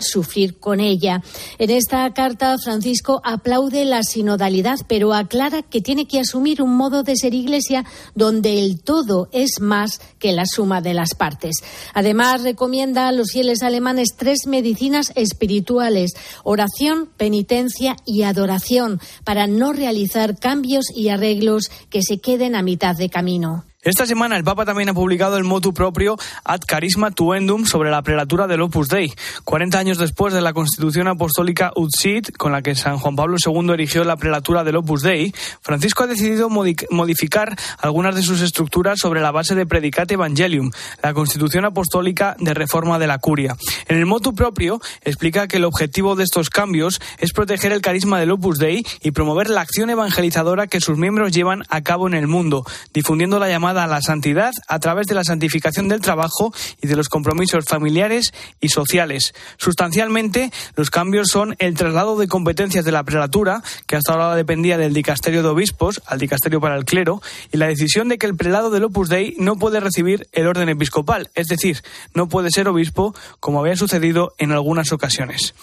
con 0.60 0.80
ella. 0.80 1.22
En 1.58 1.70
esta 1.70 2.14
carta, 2.14 2.58
Francisco 2.58 3.22
aplaude 3.24 3.86
la 3.86 4.04
sinodalidad, 4.04 4.78
pero 4.88 5.14
aclara 5.14 5.62
que 5.62 5.82
tiene 5.82 6.08
que 6.08 6.20
asumir 6.20 6.62
un 6.62 6.76
modo 6.76 7.04
de 7.04 7.16
ser 7.16 7.34
Iglesia 7.34 7.86
donde 8.16 8.60
el 8.60 8.82
todo 8.82 9.30
es 9.32 9.60
más 9.60 10.00
que 10.20 10.32
la 10.32 10.46
suma 10.46 10.82
de 10.82 10.94
las 10.94 11.16
partes. 11.16 11.58
Además, 11.94 12.44
recomienda 12.44 13.08
a 13.08 13.12
los 13.12 13.32
fieles 13.32 13.64
alemanes 13.64 14.10
tres 14.18 14.48
medicinas 14.48 15.12
espirituales, 15.16 16.14
oración, 16.44 17.10
penitencia 17.18 17.96
y 18.06 18.24
adoración, 18.24 19.00
para 19.24 19.48
no 19.48 19.74
realizar 19.74 20.38
cambios 20.38 20.86
y 20.96 21.10
arreglos 21.10 21.70
que 21.90 22.02
se 22.02 22.20
queden 22.20 22.56
a 22.56 22.64
mitad 22.64 22.96
de 22.96 23.10
camino. 23.10 23.67
Esta 23.84 24.08
semana 24.08 24.36
el 24.36 24.44
Papa 24.44 24.66
también 24.66 24.90
ha 24.90 24.94
publicado 24.96 25.38
el 25.38 25.44
motu 25.44 25.72
propio 25.72 26.18
Ad 26.44 26.62
Carisma 26.66 27.12
Tuendum 27.12 27.64
sobre 27.66 27.92
la 27.92 28.02
prelatura 28.02 28.48
del 28.48 28.62
Opus 28.62 28.88
Dei. 28.88 29.14
40 29.44 29.78
años 29.78 30.00
después 30.00 30.34
de 30.34 30.42
la 30.42 30.52
Constitución 30.52 31.08
Apostólica 31.08 31.72
Ut 31.76 31.92
Sit, 31.96 32.36
con 32.38 32.52
la 32.52 32.64
que 32.64 32.74
San 32.74 32.98
Juan 32.98 33.16
Pablo 33.16 33.38
II 33.38 33.70
erigió 33.74 34.04
la 34.04 34.18
prelatura 34.18 34.64
del 34.64 34.78
Opus 34.78 35.04
Dei, 35.04 35.32
Francisco 35.62 36.04
ha 36.04 36.08
decidido 36.08 36.50
modificar 36.50 37.56
algunas 37.78 38.16
de 38.16 38.24
sus 38.24 38.42
estructuras 38.42 38.98
sobre 39.00 39.22
la 39.22 39.30
base 39.30 39.54
de 39.54 39.68
Predicate 39.68 40.16
Evangelium, 40.16 40.72
la 41.04 41.14
Constitución 41.14 41.64
Apostólica 41.64 42.36
de 42.40 42.56
Reforma 42.56 42.98
de 42.98 43.06
la 43.06 43.20
Curia. 43.20 43.56
En 43.88 43.98
el 43.98 44.08
motu 44.08 44.34
propio 44.34 44.82
explica 45.04 45.48
que 45.48 45.58
el 45.58 45.66
objetivo 45.66 46.16
de 46.16 46.24
estos 46.24 46.50
cambios 46.50 47.00
es 47.20 47.32
proteger 47.32 47.72
el 47.74 47.82
carisma 47.82 48.20
del 48.20 48.32
Opus 48.32 48.58
Dei 48.58 48.84
y 49.04 49.12
promover 49.12 49.52
la 49.52 49.62
acción 49.62 49.92
evangelizadora 49.92 50.66
que 50.66 50.82
sus 50.82 50.98
miembros 50.98 51.32
llevan 51.32 51.62
a 51.70 51.84
cabo 51.84 52.08
en 52.08 52.16
el 52.16 52.28
mundo, 52.28 52.66
difundiendo 52.92 53.38
la 53.38 53.48
llamada 53.68 53.84
a 53.84 53.88
la 53.88 54.02
santidad 54.02 54.54
a 54.70 54.80
través 54.80 55.08
de 55.08 55.16
la 55.16 55.26
santificación 55.26 55.90
del 55.90 56.00
trabajo 56.00 56.54
y 56.82 56.88
de 56.88 56.96
los 56.96 57.10
compromisos 57.10 57.66
familiares 57.66 58.34
y 58.62 58.70
sociales. 58.70 59.34
Sustancialmente, 59.58 60.52
los 60.78 60.90
cambios 60.90 61.28
son 61.30 61.56
el 61.60 61.76
traslado 61.76 62.18
de 62.18 62.30
competencias 62.30 62.86
de 62.86 62.94
la 62.94 63.04
prelatura, 63.04 63.62
que 63.86 63.98
hasta 63.98 64.14
ahora 64.14 64.36
dependía 64.36 64.78
del 64.78 64.94
dicasterio 64.94 65.44
de 65.44 65.50
obispos, 65.50 66.02
al 66.06 66.20
dicasterio 66.20 66.62
para 66.62 66.78
el 66.78 66.86
clero, 66.86 67.22
y 67.52 67.58
la 67.58 67.68
decisión 67.68 68.08
de 68.08 68.18
que 68.18 68.26
el 68.26 68.38
prelado 68.38 68.70
del 68.70 68.86
Opus 68.86 69.10
Dei 69.10 69.36
no 69.38 69.58
puede 69.58 69.82
recibir 69.82 70.30
el 70.32 70.48
orden 70.48 70.70
episcopal, 70.70 71.30
es 71.36 71.48
decir, 71.48 71.84
no 72.14 72.30
puede 72.30 72.52
ser 72.52 72.70
obispo, 72.70 73.14
como 73.42 73.60
había 73.60 73.76
sucedido 73.76 74.34
en 74.38 74.54
algunas 74.54 74.94
ocasiones. 74.94 75.56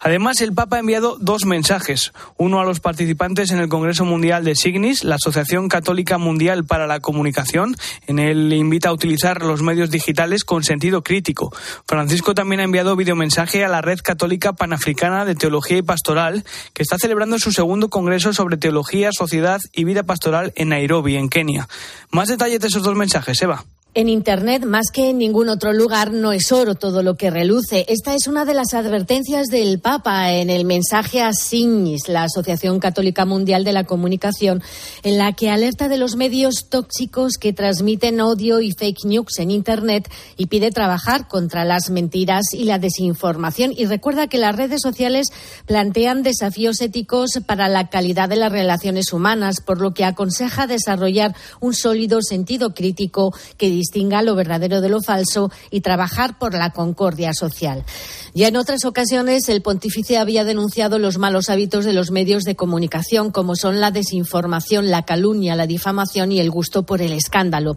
Además, 0.00 0.40
el 0.42 0.52
Papa 0.52 0.76
ha 0.76 0.80
enviado 0.80 1.16
dos 1.18 1.44
mensajes, 1.44 2.12
uno 2.36 2.60
a 2.60 2.64
los 2.64 2.78
participantes 2.78 3.50
en 3.50 3.58
el 3.58 3.68
Congreso 3.68 4.04
Mundial 4.04 4.44
de 4.44 4.54
Signis, 4.54 5.02
la 5.02 5.16
Asociación 5.16 5.68
Católica 5.68 6.18
Mundial 6.18 6.64
para 6.64 6.86
la 6.86 7.00
Comunicación, 7.00 7.47
en 8.06 8.18
él 8.18 8.52
invita 8.52 8.90
a 8.90 8.92
utilizar 8.92 9.42
los 9.42 9.62
medios 9.62 9.90
digitales 9.90 10.44
con 10.44 10.62
sentido 10.62 11.02
crítico. 11.02 11.52
Francisco 11.86 12.34
también 12.34 12.60
ha 12.60 12.64
enviado 12.64 12.96
videomensaje 12.96 13.64
a 13.64 13.68
la 13.68 13.80
Red 13.80 14.00
Católica 14.02 14.52
Panafricana 14.52 15.24
de 15.24 15.34
Teología 15.34 15.78
y 15.78 15.82
Pastoral, 15.82 16.44
que 16.74 16.82
está 16.82 16.98
celebrando 16.98 17.38
su 17.38 17.52
segundo 17.52 17.88
congreso 17.88 18.32
sobre 18.32 18.56
teología, 18.56 19.10
sociedad 19.12 19.60
y 19.72 19.84
vida 19.84 20.02
pastoral 20.02 20.52
en 20.56 20.70
Nairobi, 20.70 21.16
en 21.16 21.28
Kenia. 21.28 21.68
Más 22.10 22.28
detalles 22.28 22.60
de 22.60 22.68
esos 22.68 22.82
dos 22.82 22.94
mensajes, 22.94 23.40
Eva. 23.42 23.64
En 23.94 24.10
Internet, 24.10 24.66
más 24.66 24.90
que 24.92 25.10
en 25.10 25.18
ningún 25.18 25.48
otro 25.48 25.72
lugar, 25.72 26.12
no 26.12 26.32
es 26.32 26.52
oro 26.52 26.74
todo 26.74 27.02
lo 27.02 27.16
que 27.16 27.30
reluce. 27.30 27.86
Esta 27.88 28.14
es 28.14 28.28
una 28.28 28.44
de 28.44 28.52
las 28.52 28.74
advertencias 28.74 29.46
del 29.46 29.80
Papa 29.80 30.34
en 30.34 30.50
el 30.50 30.66
mensaje 30.66 31.22
a 31.22 31.32
Signis, 31.32 32.06
la 32.06 32.24
Asociación 32.24 32.80
Católica 32.80 33.24
Mundial 33.24 33.64
de 33.64 33.72
la 33.72 33.84
Comunicación, 33.84 34.62
en 35.02 35.16
la 35.16 35.32
que 35.32 35.50
alerta 35.50 35.88
de 35.88 35.96
los 35.96 36.16
medios 36.16 36.68
tóxicos 36.68 37.38
que 37.40 37.54
transmiten 37.54 38.20
odio 38.20 38.60
y 38.60 38.72
fake 38.72 39.06
news 39.06 39.38
en 39.38 39.50
Internet 39.50 40.08
y 40.36 40.46
pide 40.46 40.70
trabajar 40.70 41.26
contra 41.26 41.64
las 41.64 41.88
mentiras 41.88 42.52
y 42.52 42.64
la 42.64 42.78
desinformación. 42.78 43.72
Y 43.74 43.86
recuerda 43.86 44.28
que 44.28 44.38
las 44.38 44.54
redes 44.54 44.82
sociales 44.82 45.28
plantean 45.66 46.22
desafíos 46.22 46.82
éticos 46.82 47.40
para 47.46 47.68
la 47.68 47.88
calidad 47.88 48.28
de 48.28 48.36
las 48.36 48.52
relaciones 48.52 49.14
humanas, 49.14 49.62
por 49.64 49.80
lo 49.80 49.94
que 49.94 50.04
aconseja 50.04 50.66
desarrollar 50.66 51.34
un 51.60 51.72
sólido 51.72 52.20
sentido 52.20 52.74
crítico 52.74 53.34
que 53.56 53.77
distinga 53.78 54.22
lo 54.22 54.34
verdadero 54.34 54.80
de 54.80 54.88
lo 54.88 55.00
falso 55.00 55.50
y 55.70 55.80
trabajar 55.82 56.38
por 56.38 56.54
la 56.54 56.70
concordia 56.70 57.32
social. 57.32 57.84
Ya 58.34 58.48
en 58.48 58.56
otras 58.56 58.84
ocasiones, 58.84 59.48
el 59.48 59.62
pontífice 59.62 60.18
había 60.18 60.44
denunciado 60.44 60.98
los 60.98 61.18
malos 61.18 61.48
hábitos 61.48 61.84
de 61.84 61.92
los 61.92 62.10
medios 62.10 62.42
de 62.42 62.56
comunicación, 62.56 63.30
como 63.30 63.56
son 63.56 63.80
la 63.80 63.90
desinformación, 63.90 64.90
la 64.90 65.02
calumnia, 65.02 65.56
la 65.56 65.66
difamación 65.66 66.32
y 66.32 66.40
el 66.40 66.50
gusto 66.50 66.84
por 66.84 67.02
el 67.02 67.12
escándalo. 67.12 67.76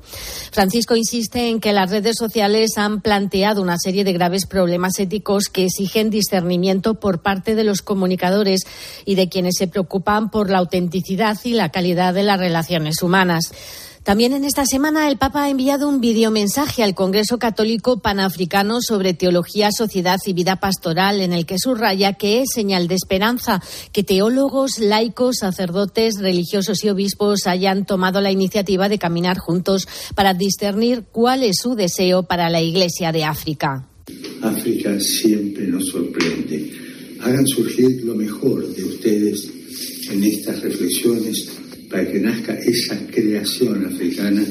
Francisco 0.51 0.95
insiste 0.95 1.49
en 1.49 1.59
que 1.59 1.73
las 1.73 1.91
redes 1.91 2.15
sociales 2.17 2.77
han 2.77 3.01
planteado 3.01 3.61
una 3.61 3.77
serie 3.77 4.03
de 4.03 4.13
graves 4.13 4.45
problemas 4.45 4.99
éticos 4.99 5.45
que 5.45 5.65
exigen 5.65 6.09
discernimiento 6.09 6.95
por 6.95 7.21
parte 7.21 7.55
de 7.55 7.63
los 7.63 7.81
comunicadores 7.81 8.61
y 9.05 9.15
de 9.15 9.29
quienes 9.29 9.55
se 9.57 9.67
preocupan 9.67 10.31
por 10.31 10.49
la 10.49 10.57
autenticidad 10.57 11.37
y 11.43 11.53
la 11.53 11.69
calidad 11.69 12.13
de 12.13 12.23
las 12.23 12.39
relaciones 12.39 13.01
humanas. 13.01 13.51
También 14.03 14.33
en 14.33 14.45
esta 14.45 14.65
semana 14.65 15.07
el 15.07 15.17
Papa 15.17 15.43
ha 15.43 15.49
enviado 15.51 15.87
un 15.87 16.01
videomensaje 16.01 16.81
al 16.81 16.95
Congreso 16.95 17.37
Católico 17.37 17.99
Panafricano 17.99 18.79
sobre 18.81 19.13
teología, 19.13 19.69
sociedad 19.71 20.17
y 20.25 20.33
vida 20.33 20.55
pastoral, 20.55 21.21
en 21.21 21.33
el 21.33 21.45
que 21.45 21.59
subraya 21.59 22.13
que 22.13 22.41
es 22.41 22.49
señal 22.51 22.87
de 22.87 22.95
esperanza 22.95 23.61
que 23.91 24.03
teólogos, 24.03 24.79
laicos, 24.79 25.37
sacerdotes, 25.41 26.15
religiosos 26.19 26.83
y 26.83 26.89
obispos 26.89 27.45
hayan 27.45 27.85
tomado 27.85 28.21
la 28.21 28.31
iniciativa 28.31 28.89
de 28.89 28.97
caminar 28.97 29.37
juntos 29.37 29.87
para 30.15 30.33
discernir 30.33 31.03
cuál 31.11 31.43
es 31.43 31.57
su 31.61 31.75
deseo 31.75 32.23
para 32.23 32.49
la 32.49 32.59
Iglesia 32.59 33.11
de 33.11 33.23
África. 33.23 33.87
África 34.41 34.99
siempre 34.99 35.67
nos 35.67 35.85
sorprende. 35.85 36.71
Hagan 37.21 37.45
surgir 37.45 38.03
lo 38.03 38.15
mejor 38.15 38.67
de 38.73 38.83
ustedes 38.83 39.47
en 40.09 40.23
estas 40.23 40.59
reflexiones 40.61 41.61
para 41.91 42.09
que 42.09 42.19
nazca 42.19 42.57
esa 42.57 42.97
creación 43.07 43.85
africana 43.85 44.43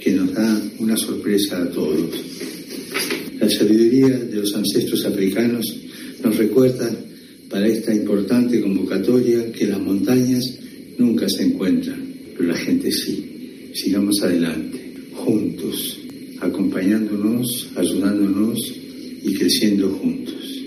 que 0.00 0.12
nos 0.12 0.32
da 0.32 0.62
una 0.78 0.96
sorpresa 0.96 1.62
a 1.62 1.70
todos. 1.70 2.10
La 3.38 3.48
sabiduría 3.48 4.08
de 4.08 4.36
los 4.36 4.54
ancestros 4.54 5.04
africanos 5.04 5.66
nos 6.24 6.36
recuerda 6.36 6.90
para 7.50 7.68
esta 7.68 7.94
importante 7.94 8.60
convocatoria 8.60 9.52
que 9.52 9.66
las 9.66 9.80
montañas 9.80 10.58
nunca 10.96 11.28
se 11.28 11.44
encuentran, 11.44 12.02
pero 12.36 12.48
la 12.48 12.56
gente 12.56 12.90
sí. 12.90 13.70
Sigamos 13.74 14.22
adelante, 14.22 14.94
juntos, 15.12 16.00
acompañándonos, 16.40 17.68
ayudándonos 17.76 18.58
y 19.22 19.34
creciendo 19.34 19.90
juntos. 19.90 20.57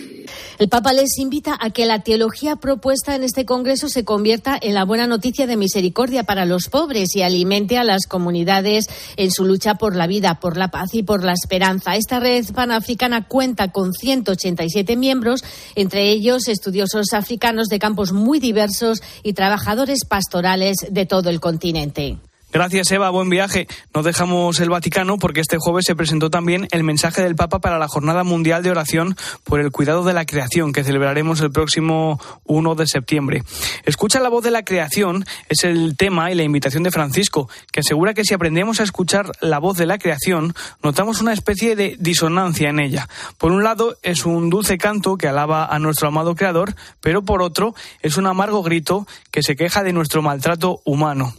El 0.62 0.70
Papa 0.70 0.94
les 0.94 1.18
invita 1.18 1.58
a 1.60 1.72
que 1.72 1.88
la 1.88 2.04
teología 2.04 2.56
propuesta 2.56 3.16
en 3.16 3.24
este 3.24 3.46
Congreso 3.46 3.90
se 3.90 4.06
convierta 4.06 4.60
en 4.62 4.76
la 4.76 4.86
buena 4.86 5.08
noticia 5.08 5.48
de 5.48 5.58
misericordia 5.58 6.24
para 6.24 6.46
los 6.46 6.70
pobres 6.70 7.16
y 7.16 7.24
alimente 7.24 7.80
a 7.80 7.84
las 7.84 8.06
comunidades 8.08 8.88
en 9.18 9.32
su 9.32 9.44
lucha 9.44 9.74
por 9.74 9.96
la 9.96 10.06
vida, 10.06 10.40
por 10.40 10.58
la 10.58 10.70
paz 10.70 10.94
y 10.94 11.02
por 11.02 11.24
la 11.24 11.34
esperanza. 11.34 11.96
Esta 11.96 12.20
red 12.20 12.46
panafricana 12.54 13.28
cuenta 13.28 13.72
con 13.72 13.92
187 13.92 14.98
miembros, 14.98 15.44
entre 15.74 16.12
ellos 16.12 16.48
estudiosos 16.48 17.14
africanos 17.14 17.68
de 17.68 17.80
campos 17.80 18.12
muy 18.12 18.40
diversos 18.40 19.02
y 19.24 19.34
trabajadores 19.34 20.06
pastorales 20.06 20.76
de 20.92 21.08
todo 21.08 21.32
el 21.32 21.40
continente. 21.40 22.20
Gracias, 22.54 22.92
Eva. 22.92 23.10
Buen 23.10 23.30
viaje. 23.30 23.68
No 23.94 24.04
dejamos 24.04 24.60
el 24.60 24.70
Vaticano 24.70 25.18
porque 25.18 25.40
este 25.40 25.58
jueves 25.58 25.86
se 25.86 25.96
presentó 25.96 26.30
también 26.30 26.68
el 26.72 26.84
mensaje 26.84 27.22
del 27.22 27.36
Papa 27.36 27.60
para 27.60 27.80
la 27.80 27.88
Jornada 27.88 28.26
Mundial 28.26 28.62
de 28.62 28.72
Oración 28.72 29.16
por 29.46 29.62
el 29.62 29.72
Cuidado 29.72 30.04
de 30.04 30.12
la 30.12 30.26
Creación, 30.26 30.74
que 30.74 30.84
celebraremos 30.84 31.40
el 31.40 31.52
próximo 31.52 32.20
1 32.46 32.76
de 32.76 32.88
septiembre. 32.88 33.44
Escucha 33.86 34.20
la 34.20 34.28
voz 34.28 34.44
de 34.44 34.52
la 34.52 34.64
creación 34.64 35.26
es 35.48 35.64
el 35.64 35.96
tema 35.96 36.32
y 36.32 36.36
la 36.36 36.44
invitación 36.44 36.84
de 36.84 36.92
Francisco, 36.92 37.50
que 37.72 37.80
asegura 37.80 38.14
que 38.14 38.26
si 38.26 38.34
aprendemos 38.34 38.80
a 38.80 38.84
escuchar 38.84 39.32
la 39.40 39.60
voz 39.60 39.78
de 39.78 39.86
la 39.86 39.98
creación, 39.98 40.54
notamos 40.84 41.22
una 41.22 41.34
especie 41.34 41.76
de 41.76 41.96
disonancia 42.00 42.70
en 42.70 42.80
ella. 42.80 43.08
Por 43.38 43.52
un 43.52 43.64
lado, 43.64 43.98
es 44.04 44.26
un 44.26 44.50
dulce 44.50 44.78
canto 44.78 45.18
que 45.18 45.28
alaba 45.28 45.66
a 45.66 45.80
nuestro 45.80 46.10
amado 46.10 46.36
Creador, 46.36 46.76
pero 47.00 47.22
por 47.24 47.42
otro, 47.42 47.76
es 48.02 48.18
un 48.18 48.28
amargo 48.28 48.62
grito 48.62 49.08
que 49.32 49.42
se 49.42 49.56
queja 49.56 49.84
de 49.84 49.94
nuestro 49.94 50.22
maltrato 50.22 50.82
humano. 50.84 51.34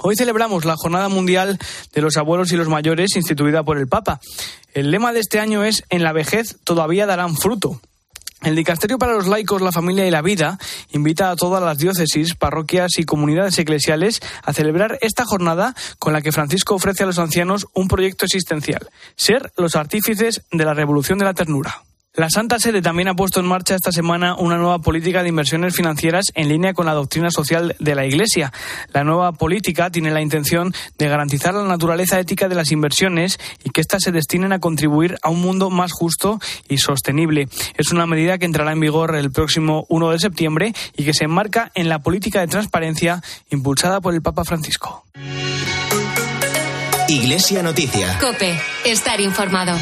Hoy 0.00 0.14
celebramos 0.16 0.64
la 0.64 0.76
Jornada 0.76 1.08
Mundial 1.08 1.58
de 1.92 2.00
los 2.00 2.16
Abuelos 2.16 2.52
y 2.52 2.56
los 2.56 2.68
Mayores 2.68 3.16
instituida 3.16 3.62
por 3.62 3.78
el 3.78 3.88
Papa. 3.88 4.20
El 4.74 4.90
lema 4.90 5.12
de 5.12 5.20
este 5.20 5.40
año 5.40 5.64
es 5.64 5.84
En 5.88 6.02
la 6.02 6.12
vejez 6.12 6.58
todavía 6.64 7.06
darán 7.06 7.36
fruto. 7.36 7.80
El 8.42 8.54
Dicasterio 8.54 8.98
para 8.98 9.14
los 9.14 9.26
Laicos, 9.26 9.62
la 9.62 9.72
Familia 9.72 10.06
y 10.06 10.10
la 10.10 10.20
Vida 10.20 10.58
invita 10.90 11.30
a 11.30 11.36
todas 11.36 11.62
las 11.62 11.78
diócesis, 11.78 12.34
parroquias 12.34 12.98
y 12.98 13.04
comunidades 13.04 13.58
eclesiales 13.58 14.20
a 14.42 14.52
celebrar 14.52 14.98
esta 15.00 15.24
jornada 15.24 15.74
con 15.98 16.12
la 16.12 16.20
que 16.20 16.32
Francisco 16.32 16.74
ofrece 16.74 17.02
a 17.02 17.06
los 17.06 17.18
ancianos 17.18 17.66
un 17.72 17.88
proyecto 17.88 18.26
existencial, 18.26 18.88
ser 19.16 19.52
los 19.56 19.74
artífices 19.74 20.42
de 20.52 20.64
la 20.64 20.74
revolución 20.74 21.18
de 21.18 21.24
la 21.24 21.34
ternura. 21.34 21.82
La 22.16 22.30
Santa 22.30 22.58
Sede 22.58 22.80
también 22.80 23.08
ha 23.08 23.14
puesto 23.14 23.40
en 23.40 23.46
marcha 23.46 23.74
esta 23.74 23.92
semana 23.92 24.36
una 24.36 24.56
nueva 24.56 24.78
política 24.78 25.22
de 25.22 25.28
inversiones 25.28 25.76
financieras 25.76 26.32
en 26.34 26.48
línea 26.48 26.72
con 26.72 26.86
la 26.86 26.94
doctrina 26.94 27.30
social 27.30 27.76
de 27.78 27.94
la 27.94 28.06
Iglesia. 28.06 28.54
La 28.94 29.04
nueva 29.04 29.32
política 29.32 29.90
tiene 29.90 30.10
la 30.10 30.22
intención 30.22 30.72
de 30.96 31.08
garantizar 31.08 31.52
la 31.52 31.64
naturaleza 31.64 32.18
ética 32.18 32.48
de 32.48 32.54
las 32.54 32.72
inversiones 32.72 33.38
y 33.64 33.68
que 33.68 33.82
éstas 33.82 34.02
se 34.02 34.12
destinen 34.12 34.54
a 34.54 34.60
contribuir 34.60 35.18
a 35.20 35.28
un 35.28 35.42
mundo 35.42 35.68
más 35.68 35.92
justo 35.92 36.40
y 36.70 36.78
sostenible. 36.78 37.48
Es 37.76 37.92
una 37.92 38.06
medida 38.06 38.38
que 38.38 38.46
entrará 38.46 38.72
en 38.72 38.80
vigor 38.80 39.14
el 39.14 39.30
próximo 39.30 39.84
1 39.90 40.10
de 40.12 40.18
septiembre 40.18 40.72
y 40.96 41.04
que 41.04 41.12
se 41.12 41.24
enmarca 41.24 41.70
en 41.74 41.90
la 41.90 41.98
política 41.98 42.40
de 42.40 42.46
transparencia 42.46 43.22
impulsada 43.50 44.00
por 44.00 44.14
el 44.14 44.22
Papa 44.22 44.44
Francisco. 44.44 45.04
Iglesia 47.08 47.62
Noticia. 47.62 48.18
Cope, 48.18 48.58
estar 48.86 49.20
informado. 49.20 49.76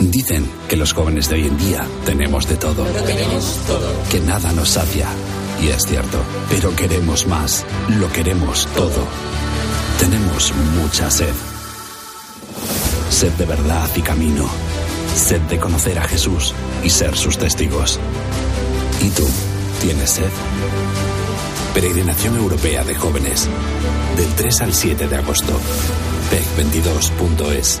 Dicen 0.00 0.50
que 0.68 0.76
los 0.76 0.92
jóvenes 0.92 1.28
de 1.28 1.36
hoy 1.36 1.46
en 1.46 1.56
día 1.56 1.86
tenemos 2.04 2.48
de 2.48 2.56
todo. 2.56 2.84
Que 4.10 4.20
nada 4.20 4.52
nos 4.52 4.70
sacia. 4.70 5.08
Y 5.62 5.68
es 5.68 5.86
cierto. 5.86 6.18
Pero 6.50 6.74
queremos 6.74 7.26
más. 7.26 7.64
Lo 7.88 8.10
queremos 8.12 8.66
todo. 8.74 9.06
Tenemos 9.98 10.52
mucha 10.76 11.10
sed. 11.10 11.32
Sed 13.10 13.32
de 13.32 13.46
verdad 13.46 13.88
y 13.96 14.02
camino. 14.02 14.48
Sed 15.14 15.40
de 15.42 15.58
conocer 15.58 15.98
a 15.98 16.08
Jesús 16.08 16.52
y 16.82 16.90
ser 16.90 17.16
sus 17.16 17.38
testigos. 17.38 18.00
¿Y 19.00 19.10
tú? 19.10 19.26
¿Tienes 19.80 20.10
sed? 20.10 20.30
Peregrinación 21.72 22.36
Europea 22.36 22.84
de 22.84 22.94
Jóvenes. 22.94 23.48
Del 24.16 24.28
3 24.34 24.60
al 24.62 24.74
7 24.74 25.08
de 25.08 25.16
agosto. 25.16 25.52
PEC22.es. 26.30 27.80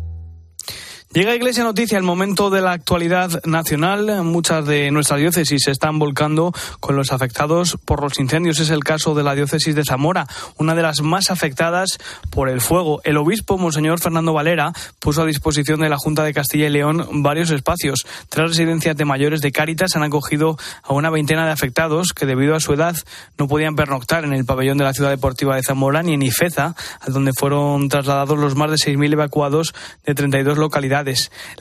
Llega 1.13 1.35
Iglesia 1.35 1.65
Noticia 1.65 1.97
el 1.97 2.05
momento 2.05 2.49
de 2.49 2.61
la 2.61 2.71
actualidad 2.71 3.43
nacional. 3.43 4.23
Muchas 4.23 4.65
de 4.65 4.91
nuestras 4.91 5.19
diócesis 5.19 5.63
se 5.65 5.71
están 5.71 5.99
volcando 5.99 6.53
con 6.79 6.95
los 6.95 7.11
afectados 7.11 7.77
por 7.83 8.01
los 8.01 8.17
incendios. 8.17 8.61
Es 8.61 8.69
el 8.69 8.85
caso 8.85 9.13
de 9.13 9.21
la 9.21 9.35
diócesis 9.35 9.75
de 9.75 9.83
Zamora, 9.83 10.25
una 10.57 10.73
de 10.73 10.83
las 10.83 11.01
más 11.01 11.29
afectadas 11.29 11.97
por 12.29 12.47
el 12.47 12.61
fuego. 12.61 13.01
El 13.03 13.17
obispo, 13.17 13.57
Monseñor 13.57 13.99
Fernando 13.99 14.31
Valera, 14.31 14.71
puso 15.01 15.21
a 15.21 15.25
disposición 15.25 15.81
de 15.81 15.89
la 15.89 15.97
Junta 15.97 16.23
de 16.23 16.33
Castilla 16.33 16.67
y 16.67 16.69
León 16.69 17.05
varios 17.23 17.51
espacios. 17.51 18.05
Tres 18.29 18.51
residencias 18.51 18.95
de 18.95 19.03
mayores 19.03 19.41
de 19.41 19.51
Cáritas 19.51 19.97
han 19.97 20.03
acogido 20.03 20.57
a 20.81 20.93
una 20.93 21.09
veintena 21.09 21.45
de 21.45 21.51
afectados 21.51 22.13
que, 22.13 22.25
debido 22.25 22.55
a 22.55 22.61
su 22.61 22.71
edad, 22.71 22.95
no 23.37 23.49
podían 23.49 23.75
pernoctar 23.75 24.23
en 24.23 24.31
el 24.31 24.45
pabellón 24.45 24.77
de 24.77 24.85
la 24.85 24.93
ciudad 24.93 25.09
deportiva 25.09 25.57
de 25.57 25.63
Zamora 25.63 26.03
ni 26.03 26.13
en 26.13 26.21
Ifeza, 26.21 26.73
a 27.01 27.09
donde 27.09 27.33
fueron 27.33 27.89
trasladados 27.89 28.39
los 28.39 28.55
más 28.55 28.71
de 28.71 28.77
6.000 28.77 29.11
evacuados 29.11 29.73
de 30.05 30.15
32 30.15 30.57
localidades. 30.57 31.00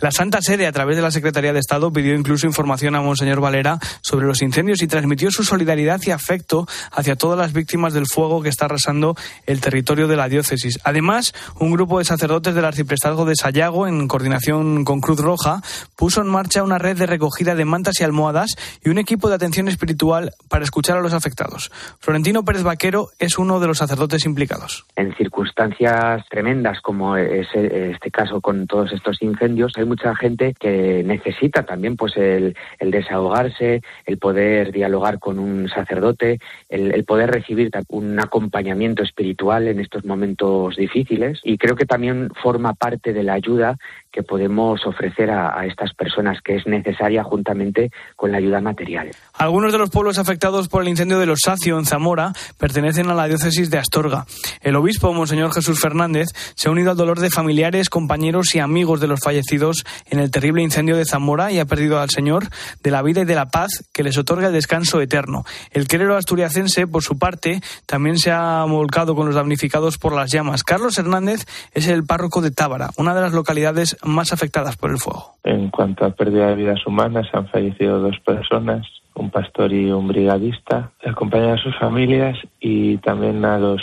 La 0.01 0.11
Santa 0.11 0.41
Sede, 0.43 0.67
a 0.67 0.73
través 0.73 0.97
de 0.97 1.03
la 1.03 1.11
Secretaría 1.11 1.53
de 1.53 1.59
Estado, 1.59 1.93
pidió 1.93 2.15
incluso 2.15 2.47
información 2.47 2.95
a 2.95 3.01
Monseñor 3.01 3.41
Valera 3.41 3.79
sobre 4.01 4.27
los 4.27 4.43
incendios 4.43 4.83
y 4.83 4.87
transmitió 4.87 5.31
su 5.31 5.45
solidaridad 5.45 6.01
y 6.05 6.11
afecto 6.11 6.67
hacia 6.93 7.17
todas 7.17 7.39
las 7.39 7.53
víctimas 7.53 7.93
del 7.93 8.07
fuego 8.07 8.43
que 8.43 8.49
está 8.49 8.67
arrasando 8.67 9.17
el 9.47 9.61
territorio 9.61 10.09
de 10.09 10.17
la 10.17 10.29
diócesis. 10.29 10.79
Además, 10.85 11.33
un 11.59 11.71
grupo 11.73 11.99
de 11.99 12.05
sacerdotes 12.05 12.55
del 12.55 12.65
arciprestazgo 12.65 13.25
de 13.25 13.37
Sayago, 13.37 13.87
en 13.87 14.09
coordinación 14.09 14.85
con 14.85 15.01
Cruz 15.01 15.21
Roja, 15.21 15.63
puso 15.97 16.21
en 16.21 16.29
marcha 16.29 16.63
una 16.63 16.79
red 16.79 16.97
de 16.97 17.07
recogida 17.07 17.55
de 17.55 17.65
mantas 17.65 18.01
y 18.01 18.05
almohadas 18.05 18.57
y 18.85 18.91
un 18.91 18.99
equipo 18.99 19.29
de 19.29 19.35
atención 19.37 19.69
espiritual 19.69 20.33
para 20.49 20.65
escuchar 20.65 20.97
a 20.97 21.01
los 21.01 21.13
afectados. 21.13 21.71
Florentino 22.01 22.45
Pérez 22.45 22.63
Vaquero 22.63 23.11
es 23.19 23.39
uno 23.39 23.61
de 23.61 23.67
los 23.67 23.79
sacerdotes 23.79 24.25
implicados. 24.25 24.87
En 24.97 25.15
circunstancias 25.17 26.25
tremendas 26.29 26.81
como 26.81 27.17
es 27.17 27.47
este 27.55 28.11
caso 28.11 28.41
con 28.41 28.67
todos 28.67 28.93
estos 28.93 29.21
incendios, 29.23 29.30
hay 29.77 29.85
mucha 29.85 30.15
gente 30.15 30.55
que 30.59 31.03
necesita 31.05 31.65
también 31.65 31.97
pues 31.97 32.17
el, 32.17 32.57
el 32.79 32.91
desahogarse, 32.91 33.83
el 34.07 34.19
poder 34.19 34.73
dialogar 34.73 35.19
con 35.19 35.39
un 35.39 35.69
sacerdote, 35.69 36.39
el, 36.69 36.93
el, 36.93 37.05
poder 37.05 37.31
recibir 37.31 37.71
un 37.89 38.19
acompañamiento 38.21 39.03
espiritual 39.03 39.69
en 39.69 39.81
estos 39.81 40.05
momentos 40.05 40.77
difíciles. 40.77 41.41
Y 41.45 41.59
creo 41.59 41.77
que 41.77 41.87
también 41.87 42.31
forma 42.43 42.75
parte 42.75 43.13
de 43.13 43.23
la 43.23 43.35
ayuda 43.35 43.79
que 44.13 44.23
podemos 44.23 44.85
ofrecer 44.87 45.31
a, 45.31 45.65
estas 45.67 45.95
personas, 45.95 46.39
que 46.43 46.57
es 46.57 46.67
necesaria 46.67 47.23
juntamente 47.23 47.91
con 48.17 48.33
la 48.33 48.39
ayuda 48.39 48.61
material. 48.61 49.11
Algunos 49.35 49.73
de 49.73 49.79
los 49.79 49.91
pueblos 49.91 50.19
afectados 50.19 50.69
por 50.69 50.83
el 50.83 50.89
incendio 50.89 51.19
de 51.19 51.27
los 51.27 51.41
Sacio 51.45 51.79
en 51.79 51.87
Zamora 51.87 52.33
pertenecen 52.59 53.09
a 53.09 53.15
la 53.15 53.29
diócesis 53.29 53.71
de 53.71 53.79
Astorga. 53.79 54.27
El 54.63 54.77
obispo, 54.77 55.13
Monseñor 55.13 55.53
Jesús 55.53 55.81
Fernández, 55.81 56.29
se 56.55 56.69
ha 56.69 56.73
unido 56.73 56.91
al 56.91 56.97
dolor 56.97 57.21
de 57.21 57.31
familiares, 57.31 57.89
compañeros 57.89 58.55
y 58.55 58.59
amigos 58.59 59.01
de 59.01 59.07
los 59.07 59.21
fallecidos 59.21 59.85
en 60.11 60.19
el 60.19 60.31
terrible 60.31 60.63
incendio 60.63 60.97
de 60.97 61.05
Zamora 61.05 61.53
y 61.53 61.59
ha 61.59 61.65
perdido 61.65 62.01
al 62.01 62.11
Señor 62.11 62.49
de 62.83 62.91
la 62.91 63.03
vida 63.03 63.21
y 63.23 63.25
de 63.25 63.35
la 63.35 63.47
paz 63.47 63.85
que 63.93 64.03
les 64.03 64.19
otorga 64.19 64.49
el 64.49 64.53
descanso 64.53 65.01
eterno. 65.01 65.45
El 65.71 65.87
clero 65.87 66.17
asturiacense, 66.17 66.87
por 66.87 67.03
su 67.03 67.19
parte, 67.19 67.61
también 67.87 68.19
se 68.19 68.31
ha 68.33 68.65
volcado 68.65 69.15
con 69.15 69.27
los 69.27 69.35
damnificados 69.35 69.99
por 69.99 70.15
las 70.15 70.31
llamas. 70.33 70.65
Carlos 70.65 70.99
Hernández 70.99 71.47
es 71.73 71.87
el 71.87 72.05
párroco 72.05 72.41
de 72.41 72.51
Tábara, 72.51 72.91
una 72.97 73.15
de 73.15 73.21
las 73.21 73.33
localidades 73.33 73.97
más 74.05 74.33
afectadas 74.33 74.77
por 74.77 74.91
el 74.91 74.99
fuego. 74.99 75.35
En 75.45 75.71
cuanto 75.71 76.05
a 76.05 76.11
pérdida 76.11 76.49
de 76.49 76.57
vidas 76.57 76.87
humanas, 76.87 77.29
han 77.33 77.49
fallecido 77.49 78.01
dos 78.01 78.19
personas, 78.21 78.87
un 79.15 79.31
pastor 79.31 79.73
y 79.73 79.91
un 79.91 80.09
brigadista. 80.09 80.93
Acompañan 81.05 81.59
a 81.59 81.63
sus 81.63 81.77
familias 81.79 82.39
y 82.61 82.99
también 82.99 83.45
a 83.45 83.59
los 83.59 83.83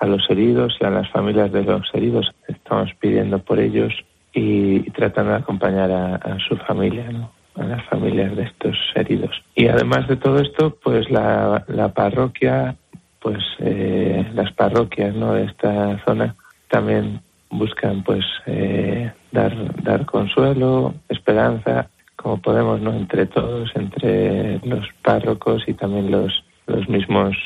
a 0.00 0.06
los 0.06 0.28
heridos 0.30 0.76
y 0.80 0.84
a 0.84 0.90
las 0.90 1.10
familias 1.10 1.50
de 1.50 1.64
los 1.64 1.82
heridos. 1.92 2.30
Estamos 2.46 2.90
pidiendo 3.00 3.40
por 3.40 3.58
ellos 3.58 3.92
y, 4.32 4.76
y 4.86 4.90
tratando 4.90 5.32
de 5.32 5.38
acompañar 5.38 5.90
a, 5.90 6.14
a 6.16 6.38
su 6.48 6.56
familia, 6.58 7.28
a 7.56 7.64
las 7.64 7.84
familias 7.86 8.36
de 8.36 8.44
estos 8.44 8.76
heridos. 8.94 9.30
Y 9.56 9.66
además 9.66 10.06
de 10.06 10.16
todo 10.16 10.38
esto, 10.38 10.76
pues 10.82 11.10
la, 11.10 11.64
la 11.66 11.88
parroquia, 11.88 12.76
pues 13.20 13.42
eh, 13.58 14.24
las 14.34 14.52
parroquias 14.52 15.14
¿no? 15.14 15.32
de 15.32 15.44
esta 15.44 15.98
zona 16.04 16.36
también 16.68 17.20
buscan 17.50 18.02
pues 18.02 18.24
eh, 18.46 19.12
dar 19.32 19.82
dar 19.82 20.06
consuelo, 20.06 20.94
esperanza, 21.08 21.88
como 22.16 22.40
podemos, 22.40 22.80
¿no? 22.80 22.92
Entre 22.92 23.26
todos, 23.26 23.70
entre 23.74 24.58
los 24.66 24.86
párrocos 25.02 25.62
y 25.66 25.74
también 25.74 26.10
los 26.10 26.44
los 26.66 26.88
mismos 26.88 27.36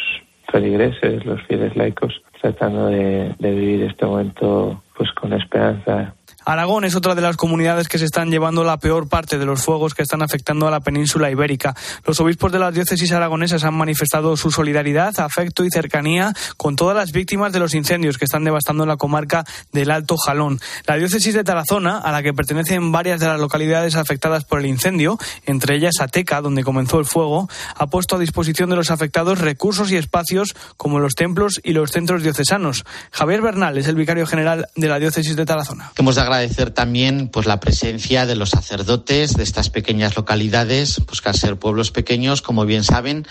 feligreses, 0.50 1.24
los 1.24 1.40
fieles 1.42 1.76
laicos, 1.76 2.20
tratando 2.40 2.86
de, 2.86 3.34
de 3.38 3.50
vivir 3.52 3.82
este 3.84 4.04
momento 4.04 4.82
pues 4.96 5.10
con 5.12 5.32
esperanza 5.32 6.14
Aragón 6.44 6.84
es 6.84 6.94
otra 6.94 7.14
de 7.14 7.22
las 7.22 7.36
comunidades 7.36 7.88
que 7.88 7.98
se 7.98 8.04
están 8.04 8.30
llevando 8.30 8.64
la 8.64 8.78
peor 8.78 9.08
parte 9.08 9.38
de 9.38 9.46
los 9.46 9.62
fuegos 9.62 9.94
que 9.94 10.02
están 10.02 10.22
afectando 10.22 10.66
a 10.66 10.70
la 10.70 10.80
península 10.80 11.30
ibérica. 11.30 11.74
Los 12.04 12.20
obispos 12.20 12.52
de 12.52 12.58
las 12.58 12.74
diócesis 12.74 13.12
aragonesas 13.12 13.64
han 13.64 13.74
manifestado 13.74 14.36
su 14.36 14.50
solidaridad, 14.50 15.18
afecto 15.20 15.64
y 15.64 15.70
cercanía 15.70 16.32
con 16.56 16.76
todas 16.76 16.96
las 16.96 17.12
víctimas 17.12 17.52
de 17.52 17.58
los 17.58 17.74
incendios 17.74 18.18
que 18.18 18.24
están 18.24 18.44
devastando 18.44 18.86
la 18.86 18.96
comarca 18.96 19.44
del 19.72 19.90
Alto 19.90 20.16
Jalón. 20.16 20.60
La 20.86 20.96
diócesis 20.96 21.34
de 21.34 21.44
Tarazona, 21.44 21.98
a 21.98 22.12
la 22.12 22.22
que 22.22 22.34
pertenecen 22.34 22.92
varias 22.92 23.20
de 23.20 23.26
las 23.26 23.40
localidades 23.40 23.96
afectadas 23.96 24.44
por 24.44 24.60
el 24.60 24.66
incendio, 24.66 25.18
entre 25.46 25.76
ellas 25.76 26.00
Ateca, 26.00 26.40
donde 26.40 26.64
comenzó 26.64 26.98
el 26.98 27.06
fuego, 27.06 27.48
ha 27.76 27.86
puesto 27.88 28.16
a 28.16 28.18
disposición 28.18 28.70
de 28.70 28.76
los 28.76 28.90
afectados 28.90 29.40
recursos 29.40 29.90
y 29.90 29.96
espacios 29.96 30.54
como 30.76 30.98
los 30.98 31.14
templos 31.14 31.60
y 31.62 31.72
los 31.72 31.90
centros 31.90 32.22
diocesanos. 32.22 32.84
Javier 33.10 33.42
Bernal 33.42 33.78
es 33.78 33.86
el 33.86 33.96
vicario 33.96 34.26
general 34.26 34.68
de 34.76 34.88
la 34.88 34.98
diócesis 34.98 35.36
de 35.36 35.46
Tarazona 35.46 35.92
agradecer 36.32 36.70
también 36.70 37.28
pues 37.28 37.46
la 37.46 37.60
presencia 37.60 38.26
de 38.26 38.36
los 38.36 38.50
sacerdotes 38.50 39.34
de 39.36 39.42
estas 39.42 39.70
pequeñas 39.70 40.16
localidades, 40.16 41.00
pues 41.06 41.20
que 41.20 41.28
al 41.28 41.36
ser 41.36 41.58
pueblos 41.58 41.90
pequeños, 41.90 42.42
como 42.42 42.64
bien 42.64 42.84
saben, 42.84 43.26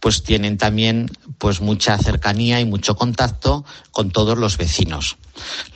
pues 0.00 0.22
tienen 0.22 0.58
también 0.58 1.10
pues 1.38 1.60
mucha 1.60 1.96
cercanía 1.98 2.60
y 2.60 2.64
mucho 2.64 2.94
contacto 2.94 3.64
con 3.90 4.10
todos 4.10 4.38
los 4.38 4.56
vecinos. 4.58 5.16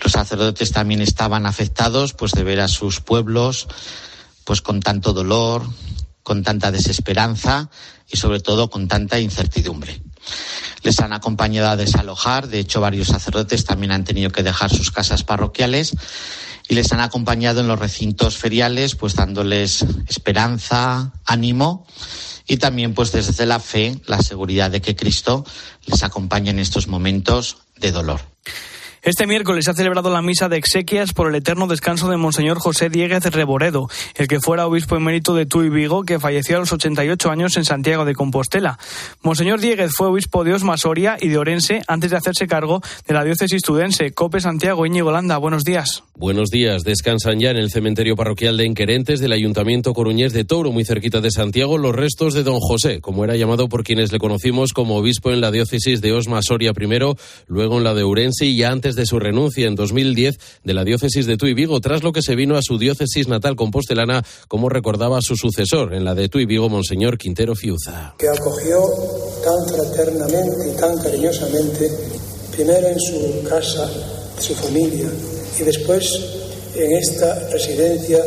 Los 0.03 0.12
sacerdotes 0.12 0.73
también 0.73 1.01
estaban 1.01 1.47
afectados 1.47 2.12
pues 2.12 2.33
de 2.33 2.45
ver 2.45 2.61
a 2.61 2.69
sus 2.69 3.01
pueblos 3.01 3.69
pues 4.45 4.62
con 4.62 4.81
tanto 4.81 5.12
dolor, 5.12 5.62
con 6.23 6.43
tanta 6.43 6.71
desesperanza 6.71 7.71
y 8.09 8.17
sobre 8.17 8.41
todo 8.41 8.71
con 8.71 8.89
tanta 8.89 9.19
incertidumbre. 9.19 10.01
Les 10.83 11.01
han 11.01 11.12
acompañado 11.12 11.69
a 11.69 11.77
desalojar, 11.77 12.49
de 12.49 12.61
hecho 12.61 12.81
varios 12.81 13.09
sacerdotes 13.09 13.65
también 13.65 13.93
han 13.93 14.05
tenido 14.05 14.31
que 14.31 14.43
dejar 14.43 14.71
sus 14.71 14.91
casas 14.91 15.25
parroquiales 15.25 15.95
y 16.68 16.74
les 16.74 16.92
han 16.92 17.00
acompañado 17.00 17.61
en 17.61 17.68
los 17.68 17.79
recintos 17.79 18.37
feriales, 18.37 18.94
pues 18.94 19.14
dándoles 19.14 19.85
esperanza, 20.09 21.12
ánimo 21.24 21.87
y 22.46 22.59
también 22.59 22.94
pues 22.94 23.12
desde 23.12 23.46
la 23.46 23.61
fe, 23.61 24.00
la 24.07 24.22
seguridad 24.22 24.70
de 24.70 24.81
que 24.81 24.96
Cristo 24.96 25.44
les 25.87 26.02
acompaña 26.02 26.50
en 26.50 26.59
estos 26.59 26.88
momentos 26.88 27.59
de 27.76 27.92
dolor. 27.92 28.20
Este 29.07 29.29
miércoles 29.29 29.64
se 29.64 29.71
ha 29.71 29.75
celebrado 29.75 30.11
la 30.11 30.21
misa 30.21 30.49
de 30.49 30.57
exequias 30.57 31.12
por 31.12 31.29
el 31.29 31.37
eterno 31.37 31.69
descanso 31.69 32.11
de 32.11 32.16
Monseñor 32.16 32.59
José 32.59 32.90
Dieguez 32.90 33.25
Reboredo, 33.27 33.88
el 34.16 34.27
que 34.27 34.40
fuera 34.40 34.66
obispo 34.66 34.97
emérito 34.97 35.33
de 35.37 35.47
Tuy 35.47 35.69
Vigo, 35.69 36.03
que 36.03 36.19
falleció 36.19 36.57
a 36.57 36.59
los 36.59 36.73
88 36.73 37.31
años 37.31 37.57
en 37.57 37.64
Santiago 37.64 38.05
de 38.05 38.16
Compostela. 38.16 38.81
Monseñor 39.23 39.61
Dieguez 39.61 39.92
fue 39.97 40.09
obispo 40.09 40.42
de 40.42 40.55
Osma 40.55 40.77
Soria 40.77 41.19
y 41.21 41.29
de 41.29 41.38
Orense 41.38 41.83
antes 41.87 42.11
de 42.11 42.16
hacerse 42.16 42.49
cargo 42.49 42.83
de 43.07 43.14
la 43.14 43.23
diócesis 43.23 43.62
tudense. 43.62 44.11
Cope 44.11 44.40
Santiago, 44.40 44.85
Íñigo 44.85 45.12
Landa, 45.12 45.37
buenos 45.37 45.62
días. 45.62 46.03
Buenos 46.16 46.49
días. 46.51 46.83
Descansan 46.83 47.38
ya 47.38 47.51
en 47.51 47.59
el 47.59 47.71
cementerio 47.71 48.16
parroquial 48.16 48.57
de 48.57 48.64
Enquerentes 48.64 49.21
del 49.21 49.33
Ayuntamiento 49.33 49.92
Coruñés 49.92 50.33
de 50.33 50.45
Touro, 50.45 50.73
muy 50.73 50.85
cerquita 50.85 51.21
de 51.21 51.31
Santiago, 51.31 51.79
los 51.79 51.95
restos 51.95 52.35
de 52.35 52.42
don 52.42 52.59
José, 52.59 53.01
como 53.01 53.23
era 53.23 53.37
llamado 53.37 53.69
por 53.69 53.85
quienes 53.85 54.11
le 54.11 54.19
conocimos 54.19 54.73
como 54.73 54.97
obispo 54.97 55.31
en 55.31 55.40
la 55.40 55.53
diócesis 55.53 56.01
de 56.01 56.12
Osma 56.12 56.42
Soria 56.42 56.73
primero, 56.73 57.16
luego 57.47 57.79
en 57.79 57.85
la 57.85 57.95
de 57.95 58.03
Ourense 58.03 58.47
y 58.47 58.57
ya 58.57 58.73
antes 58.73 58.95
de 58.96 59.06
su 59.06 59.20
renuncia 59.20 59.66
en 59.66 59.76
2010 59.76 60.38
de 60.64 60.74
la 60.74 60.85
diócesis 60.85 61.26
de 61.26 61.37
Tuy 61.37 61.54
Vigo, 61.54 61.80
tras 61.80 62.02
lo 62.02 62.12
que 62.12 62.22
se 62.22 62.35
vino 62.35 62.56
a 62.56 62.62
su 62.62 62.78
diócesis 62.78 63.28
natal 63.28 63.54
compostelana, 63.54 64.24
como 64.48 64.68
recordaba 64.68 65.22
su 65.22 65.37
sucesor 65.37 65.94
en 65.94 66.04
la 66.04 66.14
de 66.14 66.28
Tuy 66.28 66.46
Vigo, 66.46 66.68
Monseñor 66.68 67.18
Quintero 67.18 67.54
Fiuza. 67.54 68.14
Que 68.18 68.28
acogió 68.28 68.80
tan 69.44 69.68
fraternamente 69.68 70.72
y 70.72 70.76
tan 70.76 70.98
cariñosamente, 70.98 71.90
primero 72.50 72.88
en 72.88 72.98
su 72.98 73.44
casa, 73.48 73.88
su 74.40 74.54
familia, 74.54 75.09
y 75.61 75.62
después 75.62 76.20
en 76.74 76.92
esta 76.92 77.48
residencia 77.50 78.24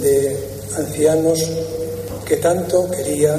de 0.00 0.36
ancianos 0.76 1.38
que 2.26 2.36
tanto 2.36 2.90
quería 2.90 3.38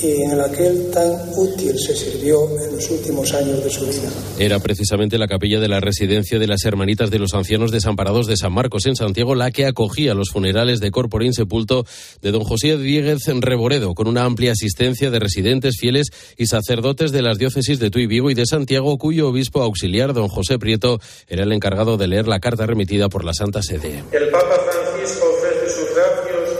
y 0.00 0.22
en 0.22 0.38
la 0.38 0.50
que 0.50 0.66
él 0.66 0.90
tan 0.92 1.10
útil 1.36 1.78
se 1.78 1.94
sirvió 1.94 2.48
en 2.60 2.76
los 2.76 2.90
últimos 2.90 3.32
años 3.32 3.62
de 3.62 3.70
su 3.70 3.86
vida. 3.86 4.10
Era 4.38 4.58
precisamente 4.58 5.18
la 5.18 5.26
capilla 5.26 5.60
de 5.60 5.68
la 5.68 5.80
residencia 5.80 6.38
de 6.38 6.46
las 6.46 6.64
Hermanitas 6.64 7.10
de 7.10 7.18
los 7.18 7.34
Ancianos 7.34 7.70
Desamparados 7.70 8.26
de 8.26 8.36
San 8.36 8.52
Marcos 8.52 8.86
en 8.86 8.96
Santiago 8.96 9.34
la 9.34 9.50
que 9.50 9.66
acogía 9.66 10.14
los 10.14 10.30
funerales 10.30 10.80
de 10.80 10.90
corpore 10.90 11.26
insepulto 11.26 11.84
de 12.20 12.30
don 12.30 12.44
José 12.44 12.76
Dieguez 12.76 13.18
Reboredo, 13.26 13.94
con 13.94 14.08
una 14.08 14.24
amplia 14.24 14.52
asistencia 14.52 15.10
de 15.10 15.18
residentes, 15.18 15.76
fieles 15.78 16.08
y 16.36 16.46
sacerdotes 16.46 17.12
de 17.12 17.22
las 17.22 17.38
diócesis 17.38 17.78
de 17.78 17.90
Tuy 17.90 18.06
Vigo 18.06 18.30
y 18.30 18.34
de 18.34 18.46
Santiago, 18.46 18.98
cuyo 18.98 19.28
obispo 19.28 19.62
auxiliar, 19.62 20.12
don 20.12 20.28
José 20.28 20.58
Prieto, 20.58 21.00
era 21.28 21.44
el 21.44 21.52
encargado 21.52 21.96
de 21.96 22.08
leer 22.08 22.28
la 22.28 22.40
carta 22.40 22.66
remitida 22.66 23.08
por 23.08 23.24
la 23.24 23.34
Santa 23.34 23.62
Sede. 23.62 24.04
El 24.12 24.28
Papa 24.30 24.56
Francisco 24.70 25.26
ofrece 25.38 25.74
sus 25.74 25.94
gracias 25.94 26.58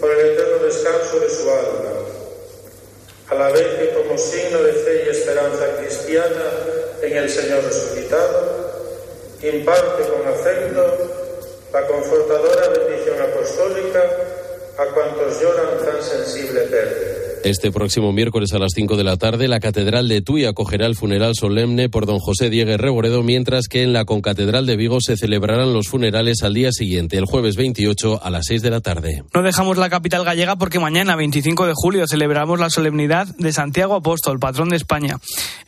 por 0.00 0.10
el 0.10 0.32
eterno 0.32 0.64
descanso 0.64 1.20
de 1.20 1.30
su 1.30 1.50
alma 1.50 1.94
a 3.34 3.38
la 3.38 3.50
vez 3.50 3.66
que 3.78 3.94
como 3.94 4.16
signo 4.16 4.62
de 4.62 4.72
fe 4.72 5.04
y 5.06 5.08
esperanza 5.10 5.76
cristiana 5.78 6.44
en 7.02 7.16
el 7.16 7.28
Señor 7.28 7.64
resucitado, 7.64 8.64
imparte 9.42 10.04
con 10.04 10.26
afecto 10.26 10.96
la 11.72 11.86
confortadora 11.86 12.68
bendición 12.68 13.20
apostólica 13.20 14.04
a 14.78 14.86
cuantos 14.86 15.40
lloran 15.40 15.84
tan 15.84 16.02
sensible 16.02 16.60
pérdida. 16.62 17.13
Este 17.44 17.70
próximo 17.70 18.10
miércoles 18.10 18.54
a 18.54 18.58
las 18.58 18.72
5 18.74 18.96
de 18.96 19.04
la 19.04 19.18
tarde, 19.18 19.48
la 19.48 19.60
Catedral 19.60 20.08
de 20.08 20.22
Tui 20.22 20.46
acogerá 20.46 20.86
el 20.86 20.96
funeral 20.96 21.34
solemne 21.34 21.90
por 21.90 22.06
don 22.06 22.18
José 22.18 22.48
Diego 22.48 22.74
Reboredo, 22.78 23.22
mientras 23.22 23.68
que 23.68 23.82
en 23.82 23.92
la 23.92 24.06
Concatedral 24.06 24.64
de 24.64 24.76
Vigo 24.76 24.96
se 25.02 25.18
celebrarán 25.18 25.74
los 25.74 25.88
funerales 25.88 26.42
al 26.42 26.54
día 26.54 26.72
siguiente, 26.72 27.18
el 27.18 27.26
jueves 27.26 27.56
28 27.56 28.24
a 28.24 28.30
las 28.30 28.46
6 28.46 28.62
de 28.62 28.70
la 28.70 28.80
tarde. 28.80 29.24
No 29.34 29.42
dejamos 29.42 29.76
la 29.76 29.90
capital 29.90 30.24
gallega 30.24 30.56
porque 30.56 30.80
mañana, 30.80 31.16
25 31.16 31.66
de 31.66 31.74
julio, 31.76 32.06
celebramos 32.08 32.58
la 32.58 32.70
solemnidad 32.70 33.26
de 33.36 33.52
Santiago 33.52 33.94
Apóstol, 33.94 34.38
patrón 34.38 34.70
de 34.70 34.76
España. 34.76 35.18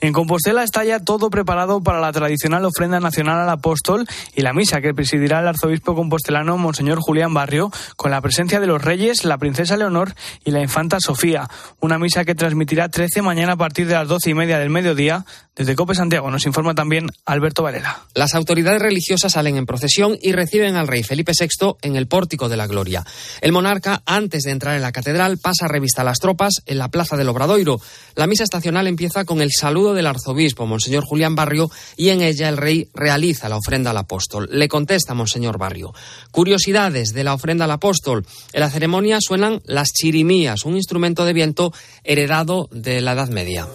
En 0.01 0.15
Compostela 0.15 0.63
está 0.63 0.83
ya 0.83 1.01
todo 1.01 1.29
preparado 1.29 1.83
para 1.83 2.01
la 2.01 2.11
tradicional 2.11 2.65
ofrenda 2.65 3.01
nacional 3.01 3.41
al 3.41 3.51
apóstol 3.51 4.07
y 4.35 4.41
la 4.41 4.55
misa 4.55 4.81
que 4.81 4.95
presidirá 4.95 5.41
el 5.41 5.49
arzobispo 5.49 5.95
compostelano 5.95 6.57
Monseñor 6.57 7.01
Julián 7.01 7.35
Barrio, 7.35 7.71
con 7.97 8.13
la 8.13 8.23
presencia 8.23 8.61
de 8.61 8.67
los 8.67 8.81
reyes, 8.81 9.27
la 9.27 9.37
princesa 9.37 9.77
Leonor 9.77 10.15
y 10.43 10.53
la 10.53 10.63
infanta 10.63 11.01
Sofía 11.01 11.51
una 11.81 11.99
misa 11.99 12.25
que 12.25 12.35
transmitirá 12.35 12.89
13 12.89 13.23
mañana 13.23 13.53
a 13.53 13.57
partir 13.57 13.87
de 13.87 13.95
las 13.95 14.09
12 14.09 14.31
y 14.31 14.35
media 14.35 14.59
del 14.59 14.71
mediodía. 14.71 15.25
Desde 15.55 15.75
Cope 15.75 15.95
Santiago 15.95 16.31
nos 16.31 16.45
informa 16.45 16.75
también 16.75 17.09
Alberto 17.25 17.63
Varela. 17.63 18.03
Las 18.15 18.35
autoridades 18.35 18.83
religiosas 18.83 19.33
salen 19.33 19.57
en 19.57 19.65
procesión 19.65 20.19
y 20.21 20.33
reciben 20.33 20.77
al 20.77 20.87
rey 20.87 21.03
Felipe 21.03 21.33
VI 21.39 21.77
en 21.81 21.97
el 21.97 22.07
Pórtico 22.07 22.51
de 22.51 22.59
la 22.59 22.67
Gloria. 22.67 23.07
El 23.41 23.53
monarca, 23.53 24.03
antes 24.05 24.43
de 24.43 24.51
entrar 24.51 24.77
en 24.77 24.83
la 24.83 24.93
catedral, 24.93 25.39
pasa 25.39 25.67
revista 25.67 26.03
a 26.03 26.05
las 26.05 26.19
tropas 26.19 26.63
en 26.67 26.77
la 26.77 26.89
Plaza 26.89 27.17
del 27.17 27.31
Obradoiro. 27.31 27.81
La 28.17 28.27
misa 28.27 28.45
estacional 28.45 28.87
empieza 28.87 29.25
con 29.25 29.41
el 29.41 29.51
saludo 29.51 29.95
del 29.95 30.07
arzobispo, 30.07 30.67
Monseñor 30.67 31.05
Julián 31.05 31.35
Barrio, 31.35 31.71
y 31.97 32.11
en 32.11 32.21
ella 32.21 32.51
el 32.51 32.59
rey 32.59 32.91
realiza 32.93 33.49
la 33.49 33.57
ofrenda 33.57 33.93
al 33.93 33.97
apóstol. 33.97 34.49
Le 34.53 34.69
contesta 34.69 35.15
Monseñor 35.15 35.57
Barrio. 35.57 35.95
Curiosidades 36.33 37.15
de 37.15 37.25
la 37.25 37.33
ofrenda 37.33 37.65
al 37.65 37.71
apóstol. 37.71 38.27
En 38.53 38.61
la 38.61 38.71
ceremonia 38.71 39.19
suenan 39.21 39.63
las 39.65 39.93
chirimías, 39.93 40.65
un 40.67 40.77
instrumento 40.77 41.25
de 41.25 41.33
viento 41.33 41.56
heredado 42.05 42.69
de 42.71 43.01
la 43.01 43.13
Edad 43.13 43.29
Media. 43.29 43.67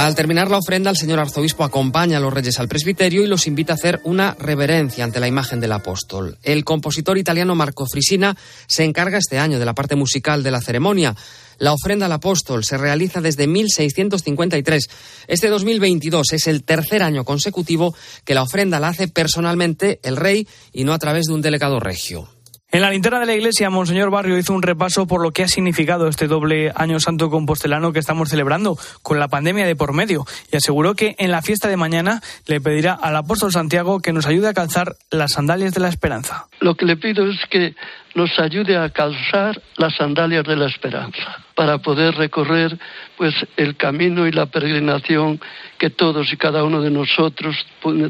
Al 0.00 0.14
terminar 0.14 0.50
la 0.50 0.56
ofrenda, 0.56 0.88
el 0.88 0.96
señor 0.96 1.20
arzobispo 1.20 1.62
acompaña 1.62 2.16
a 2.16 2.20
los 2.20 2.32
reyes 2.32 2.58
al 2.58 2.68
presbiterio 2.68 3.22
y 3.22 3.26
los 3.26 3.46
invita 3.46 3.74
a 3.74 3.76
hacer 3.76 4.00
una 4.04 4.34
reverencia 4.38 5.04
ante 5.04 5.20
la 5.20 5.28
imagen 5.28 5.60
del 5.60 5.72
apóstol. 5.72 6.38
El 6.42 6.64
compositor 6.64 7.18
italiano 7.18 7.54
Marco 7.54 7.86
Frisina 7.86 8.34
se 8.66 8.84
encarga 8.84 9.18
este 9.18 9.38
año 9.38 9.58
de 9.58 9.66
la 9.66 9.74
parte 9.74 9.96
musical 9.96 10.42
de 10.42 10.52
la 10.52 10.62
ceremonia. 10.62 11.14
La 11.58 11.74
ofrenda 11.74 12.06
al 12.06 12.12
apóstol 12.12 12.64
se 12.64 12.78
realiza 12.78 13.20
desde 13.20 13.46
1653. 13.46 14.88
Este 15.28 15.48
2022 15.48 16.32
es 16.32 16.46
el 16.46 16.64
tercer 16.64 17.02
año 17.02 17.24
consecutivo 17.24 17.94
que 18.24 18.34
la 18.34 18.42
ofrenda 18.42 18.80
la 18.80 18.88
hace 18.88 19.06
personalmente 19.06 20.00
el 20.02 20.16
rey 20.16 20.48
y 20.72 20.84
no 20.84 20.94
a 20.94 20.98
través 20.98 21.26
de 21.26 21.34
un 21.34 21.42
delegado 21.42 21.78
regio. 21.78 22.39
En 22.72 22.82
la 22.82 22.90
linterna 22.90 23.18
de 23.18 23.26
la 23.26 23.34
iglesia, 23.34 23.68
Monseñor 23.68 24.12
Barrio 24.12 24.38
hizo 24.38 24.54
un 24.54 24.62
repaso 24.62 25.04
por 25.04 25.20
lo 25.20 25.32
que 25.32 25.42
ha 25.42 25.48
significado 25.48 26.06
este 26.06 26.28
doble 26.28 26.70
año 26.76 27.00
santo 27.00 27.28
compostelano 27.28 27.92
que 27.92 27.98
estamos 27.98 28.28
celebrando, 28.28 28.78
con 29.02 29.18
la 29.18 29.26
pandemia 29.26 29.66
de 29.66 29.74
por 29.74 29.92
medio, 29.92 30.24
y 30.52 30.56
aseguró 30.56 30.94
que 30.94 31.16
en 31.18 31.32
la 31.32 31.42
fiesta 31.42 31.66
de 31.66 31.76
mañana 31.76 32.20
le 32.46 32.60
pedirá 32.60 32.92
al 32.92 33.16
apóstol 33.16 33.50
Santiago 33.50 33.98
que 33.98 34.12
nos 34.12 34.26
ayude 34.26 34.46
a 34.46 34.54
calzar 34.54 34.94
las 35.10 35.32
sandalias 35.32 35.74
de 35.74 35.80
la 35.80 35.88
esperanza. 35.88 36.46
Lo 36.60 36.76
que 36.76 36.86
le 36.86 36.96
pido 36.96 37.28
es 37.28 37.40
que 37.50 37.74
nos 38.14 38.38
ayude 38.38 38.76
a 38.76 38.88
calzar 38.90 39.60
las 39.76 39.96
sandalias 39.96 40.44
de 40.44 40.54
la 40.54 40.66
esperanza 40.66 41.44
para 41.56 41.78
poder 41.78 42.14
recorrer 42.14 42.78
pues 43.16 43.34
el 43.56 43.76
camino 43.76 44.28
y 44.28 44.30
la 44.32 44.46
peregrinación 44.46 45.40
que 45.76 45.90
todos 45.90 46.32
y 46.32 46.36
cada 46.36 46.62
uno 46.62 46.80
de 46.80 46.90
nosotros 46.90 47.56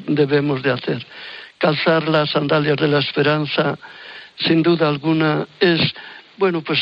debemos 0.06 0.62
de 0.62 0.70
hacer. 0.70 1.06
Calzar 1.56 2.06
las 2.08 2.30
sandalias 2.30 2.76
de 2.76 2.88
la 2.88 2.98
esperanza 2.98 3.78
sin 4.46 4.62
duda 4.62 4.88
alguna, 4.88 5.46
es, 5.58 5.80
bueno, 6.36 6.62
pues 6.62 6.80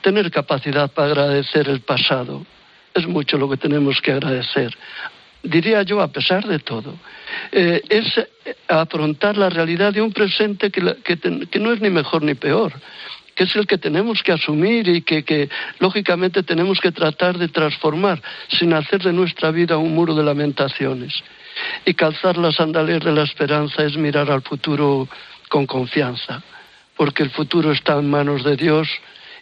tener 0.00 0.30
capacidad 0.30 0.90
para 0.90 1.08
agradecer 1.08 1.68
el 1.68 1.80
pasado. 1.80 2.44
Es 2.94 3.06
mucho 3.06 3.38
lo 3.38 3.48
que 3.48 3.56
tenemos 3.56 4.00
que 4.00 4.12
agradecer. 4.12 4.76
Diría 5.42 5.82
yo, 5.82 6.00
a 6.00 6.08
pesar 6.08 6.46
de 6.46 6.58
todo, 6.58 6.94
eh, 7.50 7.82
es 7.88 8.20
afrontar 8.68 9.36
la 9.38 9.48
realidad 9.48 9.92
de 9.92 10.02
un 10.02 10.12
presente 10.12 10.70
que, 10.70 10.96
que, 11.02 11.58
no 11.58 11.72
es 11.72 11.80
ni 11.80 11.88
mejor 11.88 12.22
ni 12.22 12.34
peor, 12.34 12.72
que 13.34 13.44
es 13.44 13.56
el 13.56 13.66
que 13.66 13.78
tenemos 13.78 14.22
que 14.22 14.32
asumir 14.32 14.86
y 14.88 15.02
que, 15.02 15.24
que, 15.24 15.48
lógicamente 15.78 16.42
tenemos 16.42 16.78
que 16.78 16.92
tratar 16.92 17.38
de 17.38 17.48
transformar 17.48 18.20
sin 18.48 18.74
hacer 18.74 19.02
de 19.02 19.14
nuestra 19.14 19.50
vida 19.50 19.78
un 19.78 19.94
muro 19.94 20.14
de 20.14 20.24
lamentaciones. 20.24 21.22
Y 21.86 21.94
calzar 21.94 22.36
las 22.36 22.56
sandalias 22.56 23.02
de 23.02 23.12
la 23.12 23.22
esperanza 23.22 23.82
es 23.82 23.96
mirar 23.96 24.30
al 24.30 24.42
futuro 24.42 25.08
con 25.48 25.66
confianza 25.66 26.42
porque 27.00 27.22
el 27.22 27.30
futuro 27.30 27.72
está 27.72 27.98
en 27.98 28.10
manos 28.10 28.44
de 28.44 28.56
Dios 28.56 28.86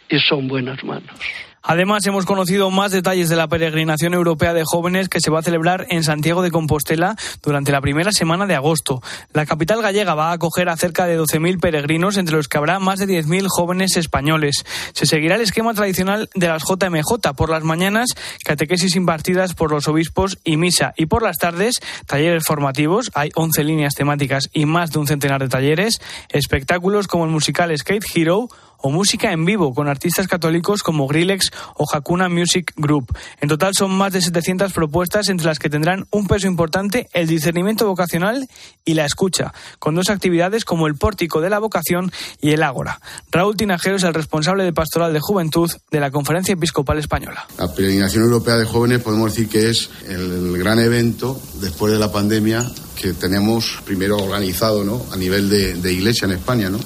y 0.07 0.17
son 0.17 0.47
buenas 0.47 0.81
manos. 0.81 1.19
Además, 1.61 2.05
hemos 2.07 2.25
conocido 2.25 2.69
más 2.71 2.91
detalles 2.91 3.29
de 3.29 3.35
la 3.35 3.47
peregrinación 3.47 4.13
europea 4.13 4.53
de 4.53 4.63
jóvenes 4.65 5.09
que 5.09 5.19
se 5.19 5.29
va 5.29 5.39
a 5.39 5.43
celebrar 5.43 5.85
en 5.89 6.03
Santiago 6.03 6.41
de 6.41 6.51
Compostela 6.51 7.15
durante 7.43 7.71
la 7.71 7.81
primera 7.81 8.11
semana 8.11 8.45
de 8.45 8.55
agosto. 8.55 9.01
La 9.33 9.45
capital 9.45 9.81
gallega 9.81 10.15
va 10.15 10.29
a 10.29 10.33
acoger 10.33 10.69
a 10.69 10.77
cerca 10.77 11.05
de 11.05 11.19
12.000 11.19 11.59
peregrinos, 11.59 12.17
entre 12.17 12.35
los 12.35 12.47
que 12.47 12.57
habrá 12.57 12.79
más 12.79 12.99
de 12.99 13.07
10.000 13.07 13.47
jóvenes 13.49 13.97
españoles. 13.97 14.65
Se 14.93 15.05
seguirá 15.05 15.35
el 15.35 15.41
esquema 15.41 15.73
tradicional 15.73 16.29
de 16.33 16.47
las 16.47 16.63
JMJ. 16.63 17.33
Por 17.35 17.49
las 17.49 17.63
mañanas, 17.63 18.09
catequesis 18.43 18.95
impartidas 18.95 19.53
por 19.53 19.71
los 19.71 19.87
obispos 19.87 20.39
y 20.43 20.57
misa. 20.57 20.93
Y 20.97 21.07
por 21.07 21.23
las 21.23 21.37
tardes, 21.37 21.75
talleres 22.05 22.43
formativos. 22.45 23.11
Hay 23.13 23.29
11 23.35 23.63
líneas 23.63 23.93
temáticas 23.95 24.49
y 24.53 24.65
más 24.65 24.91
de 24.91 24.99
un 24.99 25.07
centenar 25.07 25.41
de 25.41 25.49
talleres. 25.49 26.01
Espectáculos 26.29 27.07
como 27.07 27.25
el 27.25 27.31
musical 27.31 27.75
Skate 27.77 28.05
Hero 28.15 28.47
o 28.81 28.89
música 28.89 29.31
en 29.31 29.45
vivo 29.45 29.73
con 29.73 29.87
artistas 29.87 30.27
católicos 30.27 30.83
como 30.83 31.07
Grillex 31.07 31.51
o 31.75 31.85
Hakuna 31.91 32.29
Music 32.29 32.73
Group. 32.75 33.15
En 33.41 33.49
total 33.49 33.73
son 33.75 33.91
más 33.91 34.13
de 34.13 34.21
700 34.21 34.73
propuestas 34.73 35.29
entre 35.29 35.47
las 35.47 35.59
que 35.59 35.69
tendrán 35.69 36.07
un 36.11 36.27
peso 36.27 36.47
importante 36.47 37.09
el 37.13 37.27
discernimiento 37.27 37.87
vocacional 37.87 38.47
y 38.85 38.93
la 38.93 39.05
escucha, 39.05 39.53
con 39.79 39.95
dos 39.95 40.09
actividades 40.09 40.65
como 40.65 40.87
el 40.87 40.95
pórtico 40.95 41.41
de 41.41 41.49
la 41.49 41.59
vocación 41.59 42.11
y 42.41 42.51
el 42.51 42.63
ágora. 42.63 42.99
Raúl 43.31 43.57
Tinajero 43.57 43.97
es 43.97 44.03
el 44.03 44.13
responsable 44.13 44.63
de 44.63 44.73
Pastoral 44.73 45.13
de 45.13 45.19
Juventud 45.19 45.69
de 45.91 45.99
la 45.99 46.11
Conferencia 46.11 46.53
Episcopal 46.53 46.97
Española. 46.97 47.47
La 47.57 47.73
peregrinación 47.73 48.23
europea 48.23 48.55
de 48.55 48.65
jóvenes 48.65 49.01
podemos 49.01 49.31
decir 49.31 49.49
que 49.49 49.69
es 49.69 49.89
el 50.07 50.57
gran 50.57 50.79
evento 50.79 51.39
después 51.61 51.93
de 51.93 51.99
la 51.99 52.11
pandemia 52.11 52.65
que 52.95 53.13
tenemos 53.13 53.79
primero 53.85 54.17
organizado 54.17 54.83
¿no? 54.83 55.05
a 55.11 55.15
nivel 55.15 55.49
de, 55.49 55.75
de 55.75 55.93
iglesia 55.93 56.25
en 56.25 56.31
España. 56.31 56.69
¿no? 56.69 56.79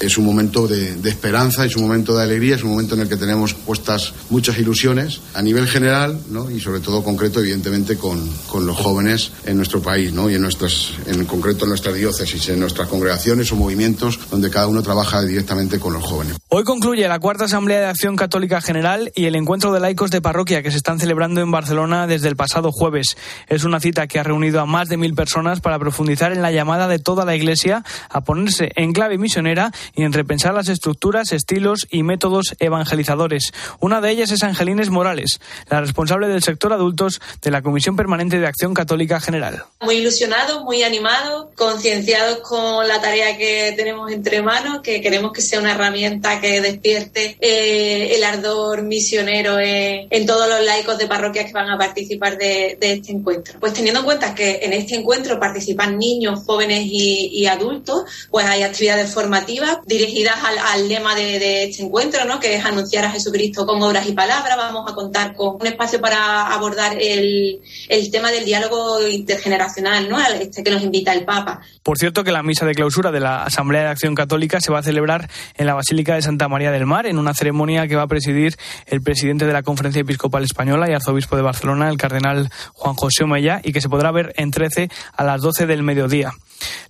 Es 0.00 0.16
un 0.16 0.24
momento 0.24 0.66
de, 0.66 0.96
de, 0.96 1.10
esperanza, 1.10 1.64
es 1.64 1.76
un 1.76 1.82
momento 1.82 2.16
de 2.16 2.22
alegría, 2.22 2.56
es 2.56 2.64
un 2.64 2.70
momento 2.70 2.94
en 2.94 3.02
el 3.02 3.08
que 3.08 3.16
tenemos 3.16 3.54
puestas 3.54 4.14
muchas 4.30 4.58
ilusiones 4.58 5.20
a 5.34 5.42
nivel 5.42 5.68
general 5.68 6.18
¿no? 6.30 6.50
y 6.50 6.58
sobre 6.58 6.80
todo 6.80 7.04
concreto, 7.04 7.40
evidentemente, 7.40 7.96
con, 7.96 8.28
con 8.46 8.66
los 8.66 8.76
jóvenes 8.76 9.32
en 9.44 9.56
nuestro 9.56 9.82
país 9.82 10.12
¿no? 10.12 10.30
y 10.30 10.34
en, 10.34 10.42
nuestras, 10.42 10.92
en 11.06 11.24
concreto 11.26 11.64
en 11.64 11.70
nuestras 11.70 11.94
diócesis, 11.94 12.48
en 12.48 12.60
nuestras 12.60 12.88
congregaciones 12.88 13.52
o 13.52 13.56
movimientos 13.56 14.18
donde 14.30 14.50
cada 14.50 14.66
uno 14.68 14.82
trabaja 14.82 15.22
directamente 15.22 15.78
con 15.78 15.92
los 15.92 16.02
jóvenes. 16.02 16.36
Hoy 16.48 16.64
concluye 16.64 17.06
la 17.06 17.18
cuarta 17.18 17.44
Asamblea 17.44 17.80
de 17.80 17.86
Acción 17.86 18.16
Católica 18.16 18.60
General 18.60 19.12
y 19.14 19.26
el 19.26 19.34
encuentro 19.34 19.72
de 19.72 19.80
laicos 19.80 20.10
de 20.10 20.22
parroquia 20.22 20.62
que 20.62 20.70
se 20.70 20.78
están 20.78 20.98
celebrando 20.98 21.40
en 21.40 21.50
Barcelona 21.50 22.06
desde 22.06 22.28
el 22.28 22.36
pasado 22.36 22.72
jueves. 22.72 23.16
Es 23.48 23.64
una 23.64 23.80
cita 23.80 24.06
que 24.06 24.18
ha 24.18 24.22
reunido 24.22 24.60
a 24.60 24.66
más 24.66 24.88
de 24.88 24.96
mil 24.96 25.14
personas 25.14 25.60
para 25.60 25.78
profundizar 25.78 26.32
en 26.32 26.42
la 26.42 26.50
llamada 26.50 26.88
de 26.88 26.98
toda 26.98 27.24
la 27.24 27.36
Iglesia 27.36 27.84
a 28.08 28.22
ponerse 28.22 28.72
en 28.76 28.92
clave 28.92 29.18
misionera 29.18 29.72
y 29.94 30.02
en 30.02 30.12
repensar 30.12 30.54
las 30.54 30.68
estructuras, 30.68 31.32
estilos 31.32 31.86
y 31.90 32.02
métodos 32.02 32.54
evangelizadores. 32.58 33.52
Una 33.80 34.00
de 34.00 34.10
ellas 34.10 34.30
es 34.30 34.42
Angelines 34.42 34.90
Morales, 34.90 35.40
la 35.68 35.80
responsable 35.80 36.28
del 36.28 36.42
sector 36.42 36.72
adultos 36.72 37.20
de 37.42 37.50
la 37.50 37.62
Comisión 37.62 37.96
Permanente 37.96 38.38
de 38.38 38.46
Acción 38.46 38.74
Católica 38.74 39.20
General. 39.20 39.64
Muy 39.80 39.96
ilusionado, 39.96 40.64
muy 40.64 40.82
animado, 40.82 41.50
concienciados 41.56 42.38
con 42.38 42.86
la 42.86 43.00
tarea 43.00 43.36
que 43.36 43.74
tenemos 43.76 44.10
entre 44.10 44.42
manos, 44.42 44.80
que 44.82 45.00
queremos 45.00 45.32
que 45.32 45.42
sea 45.42 45.60
una 45.60 45.72
herramienta 45.72 46.40
que 46.40 46.60
despierte 46.60 47.36
eh, 47.40 48.14
el 48.14 48.24
ardor 48.24 48.82
misionero 48.82 49.58
en, 49.58 50.08
en, 50.10 50.26
todos 50.26 50.48
los 50.48 50.64
laicos 50.64 50.98
de 50.98 51.06
parroquias 51.06 51.46
que 51.46 51.52
van 51.52 51.70
a 51.70 51.78
participar 51.78 52.38
de, 52.38 52.76
de, 52.80 52.92
este 52.94 53.12
encuentro. 53.12 53.58
Pues 53.58 53.72
teniendo 53.72 54.00
en 54.00 54.06
cuenta 54.06 54.34
que 54.34 54.60
en 54.62 54.72
este 54.72 54.94
encuentro 54.94 55.38
participan 55.38 55.98
niños, 55.98 56.40
jóvenes 56.44 56.82
y, 56.84 57.30
y 57.32 57.46
adultos, 57.46 58.04
pues 58.30 58.46
hay 58.46 58.62
actividades 58.62 59.12
formativas 59.12 59.78
dirigidas 59.86 60.36
al, 60.42 60.88
lema 60.88 61.14
de, 61.14 61.64
este 61.64 61.82
encuentro, 61.82 62.24
¿no? 62.24 62.40
que 62.40 62.56
es 62.56 62.64
anunciar 62.64 63.04
a 63.04 63.10
Jesucristo 63.10 63.66
con 63.66 63.82
obras 63.82 64.06
y 64.08 64.12
palabras. 64.12 64.56
Vamos 64.56 64.90
a 64.90 64.94
contar 64.94 65.34
con 65.34 65.56
un 65.60 65.66
espacio 65.66 66.00
para 66.00 66.52
abordar 66.52 66.96
el, 67.00 67.60
el 67.88 68.10
tema 68.10 68.30
del 68.30 68.44
diálogo 68.44 69.06
intergeneracional, 69.06 70.08
¿no? 70.08 70.20
este 70.20 70.62
que 70.62 70.70
nos 70.70 70.82
invita 70.82 71.12
el 71.12 71.24
Papa. 71.24 71.60
Por 71.82 71.98
cierto, 71.98 72.24
que 72.24 72.32
la 72.32 72.42
misa 72.42 72.66
de 72.66 72.74
clausura 72.74 73.10
de 73.10 73.20
la 73.20 73.44
Asamblea 73.44 73.82
de 73.82 73.88
Acción 73.88 74.14
Católica 74.14 74.60
se 74.60 74.72
va 74.72 74.80
a 74.80 74.82
celebrar 74.82 75.30
en 75.56 75.66
la 75.66 75.74
Basílica 75.74 76.14
de 76.14 76.22
Santa 76.22 76.48
María 76.48 76.70
del 76.70 76.86
Mar, 76.86 77.06
en 77.06 77.18
una 77.18 77.34
ceremonia 77.34 77.86
que 77.88 77.96
va 77.96 78.02
a 78.02 78.08
presidir 78.08 78.56
el 78.86 79.02
presidente 79.02 79.46
de 79.46 79.52
la 79.52 79.62
Conferencia 79.62 80.00
Episcopal 80.00 80.44
Española 80.44 80.88
y 80.88 80.94
arzobispo 80.94 81.36
de 81.36 81.42
Barcelona, 81.42 81.88
el 81.88 81.96
cardenal 81.96 82.50
Juan 82.74 82.94
José 82.94 83.24
Omeya, 83.24 83.60
y 83.64 83.72
que 83.72 83.80
se 83.80 83.88
podrá 83.88 84.10
ver 84.12 84.32
en 84.36 84.50
13 84.50 84.88
a 85.16 85.24
las 85.24 85.40
12 85.40 85.66
del 85.66 85.82
mediodía. 85.82 86.32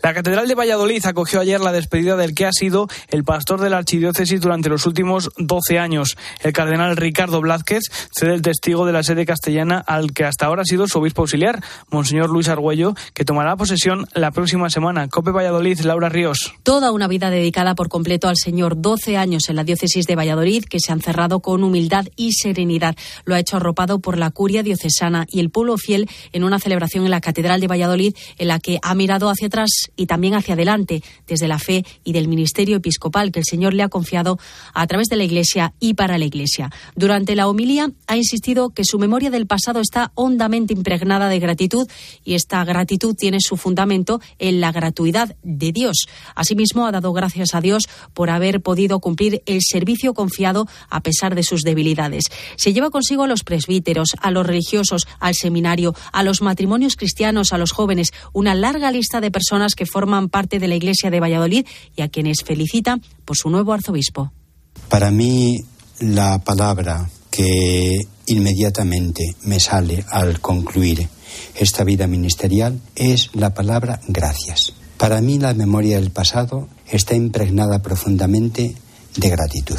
La 0.02 0.14
Catedral 0.14 0.48
de 0.48 0.54
Valladolid 0.54 1.04
acogió 1.06 1.40
ayer 1.40 1.60
la 1.60 1.72
despedida 1.72 2.16
del 2.16 2.34
que 2.34 2.46
ha 2.46 2.52
sido 2.52 2.79
el 3.08 3.24
pastor 3.24 3.60
de 3.60 3.70
la 3.70 3.78
archidiócesis 3.78 4.40
durante 4.40 4.68
los 4.68 4.86
últimos 4.86 5.30
12 5.38 5.78
años. 5.78 6.16
El 6.42 6.52
cardenal 6.52 6.96
Ricardo 6.96 7.40
Blázquez 7.40 7.84
cede 8.12 8.34
el 8.34 8.42
testigo 8.42 8.86
de 8.86 8.92
la 8.92 9.02
sede 9.02 9.26
castellana 9.26 9.78
al 9.78 10.12
que 10.12 10.24
hasta 10.24 10.46
ahora 10.46 10.62
ha 10.62 10.64
sido 10.64 10.86
su 10.86 10.98
obispo 10.98 11.22
auxiliar, 11.22 11.62
Monseñor 11.90 12.30
Luis 12.30 12.48
Argüello, 12.48 12.94
que 13.14 13.24
tomará 13.24 13.56
posesión 13.56 14.06
la 14.14 14.30
próxima 14.30 14.70
semana. 14.70 15.08
Cope 15.08 15.30
Valladolid, 15.30 15.80
Laura 15.80 16.08
Ríos. 16.08 16.54
Toda 16.62 16.92
una 16.92 17.08
vida 17.08 17.30
dedicada 17.30 17.74
por 17.74 17.88
completo 17.88 18.28
al 18.28 18.36
Señor, 18.36 18.80
12 18.80 19.16
años 19.16 19.48
en 19.48 19.56
la 19.56 19.64
diócesis 19.64 20.06
de 20.06 20.16
Valladolid, 20.16 20.64
que 20.64 20.80
se 20.80 20.92
han 20.92 21.00
cerrado 21.00 21.40
con 21.40 21.64
humildad 21.64 22.06
y 22.16 22.32
serenidad. 22.32 22.96
Lo 23.24 23.34
ha 23.34 23.38
hecho 23.38 23.56
arropado 23.56 23.98
por 24.00 24.18
la 24.18 24.30
curia 24.30 24.62
diocesana 24.62 25.26
y 25.28 25.40
el 25.40 25.50
pueblo 25.50 25.76
fiel 25.76 26.08
en 26.32 26.44
una 26.44 26.58
celebración 26.58 27.04
en 27.04 27.10
la 27.10 27.20
Catedral 27.20 27.60
de 27.60 27.66
Valladolid, 27.66 28.14
en 28.38 28.48
la 28.48 28.60
que 28.60 28.78
ha 28.82 28.94
mirado 28.94 29.28
hacia 29.30 29.48
atrás 29.48 29.70
y 29.96 30.06
también 30.06 30.34
hacia 30.34 30.54
adelante, 30.54 31.02
desde 31.26 31.48
la 31.48 31.58
fe 31.58 31.84
y 32.04 32.12
del 32.12 32.28
ministerio 32.28 32.69
episcopal 32.76 33.32
que 33.32 33.40
el 33.40 33.44
Señor 33.44 33.74
le 33.74 33.82
ha 33.82 33.88
confiado 33.88 34.38
a 34.74 34.86
través 34.86 35.08
de 35.08 35.16
la 35.16 35.24
Iglesia 35.24 35.74
y 35.80 35.94
para 35.94 36.18
la 36.18 36.24
Iglesia. 36.24 36.70
Durante 36.94 37.34
la 37.34 37.48
homilía 37.48 37.90
ha 38.06 38.16
insistido 38.16 38.70
que 38.70 38.84
su 38.84 38.98
memoria 38.98 39.30
del 39.30 39.46
pasado 39.46 39.80
está 39.80 40.12
hondamente 40.14 40.72
impregnada 40.74 41.28
de 41.28 41.38
gratitud 41.38 41.88
y 42.24 42.34
esta 42.34 42.64
gratitud 42.64 43.14
tiene 43.14 43.38
su 43.40 43.56
fundamento 43.56 44.20
en 44.38 44.60
la 44.60 44.72
gratuidad 44.72 45.36
de 45.42 45.72
Dios. 45.72 46.06
Asimismo, 46.34 46.86
ha 46.86 46.92
dado 46.92 47.12
gracias 47.12 47.54
a 47.54 47.60
Dios 47.60 47.84
por 48.14 48.30
haber 48.30 48.60
podido 48.60 49.00
cumplir 49.00 49.42
el 49.46 49.60
servicio 49.62 50.14
confiado 50.14 50.66
a 50.88 51.02
pesar 51.02 51.34
de 51.34 51.42
sus 51.42 51.62
debilidades. 51.62 52.24
Se 52.56 52.72
lleva 52.72 52.90
consigo 52.90 53.24
a 53.24 53.26
los 53.26 53.44
presbíteros, 53.44 54.10
a 54.20 54.30
los 54.30 54.46
religiosos, 54.46 55.06
al 55.18 55.34
seminario, 55.34 55.94
a 56.12 56.22
los 56.22 56.42
matrimonios 56.42 56.96
cristianos, 56.96 57.52
a 57.52 57.58
los 57.58 57.72
jóvenes, 57.72 58.12
una 58.32 58.54
larga 58.54 58.90
lista 58.90 59.20
de 59.20 59.30
personas 59.30 59.74
que 59.74 59.86
forman 59.86 60.28
parte 60.28 60.58
de 60.58 60.68
la 60.68 60.76
Iglesia 60.76 61.10
de 61.10 61.20
Valladolid 61.20 61.66
y 61.96 62.02
a 62.02 62.08
quienes 62.08 62.42
felicita 62.50 62.98
por 63.24 63.36
su 63.36 63.48
nuevo 63.48 63.72
arzobispo. 63.72 64.32
Para 64.88 65.12
mí, 65.12 65.56
la 66.00 66.40
palabra 66.40 67.08
que 67.30 67.96
inmediatamente 68.26 69.36
me 69.44 69.60
sale 69.60 70.04
al 70.10 70.40
concluir 70.40 71.08
esta 71.54 71.84
vida 71.84 72.08
ministerial 72.08 72.80
es 72.96 73.30
la 73.34 73.54
palabra 73.54 74.00
gracias. 74.08 74.72
Para 74.96 75.20
mí 75.20 75.38
la 75.38 75.54
memoria 75.54 76.00
del 76.00 76.10
pasado 76.10 76.68
está 76.88 77.14
impregnada 77.14 77.82
profundamente 77.82 78.74
de 79.16 79.28
gratitud. 79.28 79.78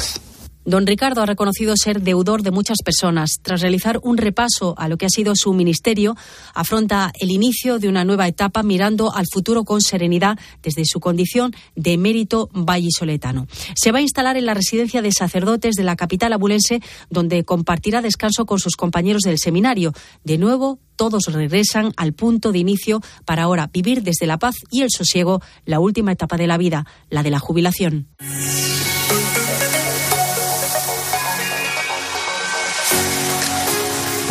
Don 0.64 0.86
Ricardo 0.86 1.22
ha 1.22 1.26
reconocido 1.26 1.74
ser 1.76 2.02
deudor 2.02 2.42
de 2.42 2.52
muchas 2.52 2.78
personas. 2.84 3.32
Tras 3.42 3.60
realizar 3.60 3.98
un 4.02 4.16
repaso 4.16 4.74
a 4.78 4.88
lo 4.88 4.96
que 4.96 5.06
ha 5.06 5.10
sido 5.10 5.34
su 5.34 5.52
ministerio, 5.52 6.16
afronta 6.54 7.12
el 7.18 7.30
inicio 7.30 7.80
de 7.80 7.88
una 7.88 8.04
nueva 8.04 8.28
etapa 8.28 8.62
mirando 8.62 9.12
al 9.12 9.26
futuro 9.32 9.64
con 9.64 9.80
serenidad 9.80 10.38
desde 10.62 10.84
su 10.84 11.00
condición 11.00 11.52
de 11.74 11.98
mérito 11.98 12.48
vallisoletano. 12.52 13.48
Se 13.74 13.90
va 13.90 13.98
a 13.98 14.02
instalar 14.02 14.36
en 14.36 14.46
la 14.46 14.54
residencia 14.54 15.02
de 15.02 15.10
sacerdotes 15.10 15.74
de 15.74 15.82
la 15.82 15.96
capital 15.96 16.32
abulense, 16.32 16.80
donde 17.10 17.44
compartirá 17.44 18.00
descanso 18.00 18.46
con 18.46 18.60
sus 18.60 18.76
compañeros 18.76 19.22
del 19.22 19.38
seminario. 19.38 19.92
De 20.22 20.38
nuevo, 20.38 20.78
todos 20.94 21.24
regresan 21.26 21.92
al 21.96 22.12
punto 22.12 22.52
de 22.52 22.60
inicio 22.60 23.00
para 23.24 23.42
ahora 23.42 23.68
vivir 23.72 24.02
desde 24.02 24.26
la 24.26 24.38
paz 24.38 24.54
y 24.70 24.82
el 24.82 24.90
sosiego 24.90 25.42
la 25.64 25.80
última 25.80 26.12
etapa 26.12 26.36
de 26.36 26.46
la 26.46 26.58
vida, 26.58 26.86
la 27.10 27.24
de 27.24 27.30
la 27.30 27.40
jubilación. 27.40 28.06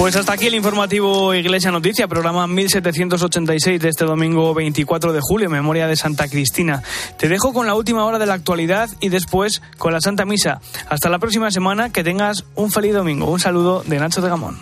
Pues 0.02 0.16
hasta 0.16 0.34
aquí 0.34 0.48
el 0.48 0.56
informativo 0.56 1.32
Iglesia 1.36 1.70
Noticia, 1.70 2.08
programa 2.08 2.48
1786 2.48 3.80
de 3.80 3.90
este 3.90 4.04
domingo 4.04 4.52
24 4.56 5.14
de 5.14 5.20
julio, 5.22 5.48
memoria 5.48 5.86
de 5.86 5.96
Santa 5.96 6.28
Cristina. 6.28 6.82
Te 7.20 7.30
dejo 7.30 7.54
con 7.54 7.68
la 7.68 7.76
última 7.76 8.04
hora 8.04 8.18
de 8.18 8.26
la 8.26 8.34
actualidad 8.34 8.90
y 9.00 9.10
después 9.10 9.62
con 9.78 9.94
la 9.94 10.02
Santa 10.02 10.26
Misa. 10.26 10.60
Hasta 10.90 11.08
la 11.10 11.20
próxima 11.20 11.52
semana, 11.52 11.92
que 11.92 12.04
tengas 12.04 12.46
un 12.56 12.72
feliz 12.72 12.96
domingo. 12.96 13.30
Un 13.30 13.40
saludo 13.40 13.84
de 13.86 14.00
Nacho 14.00 14.22
de 14.22 14.30
Gamón. 14.30 14.58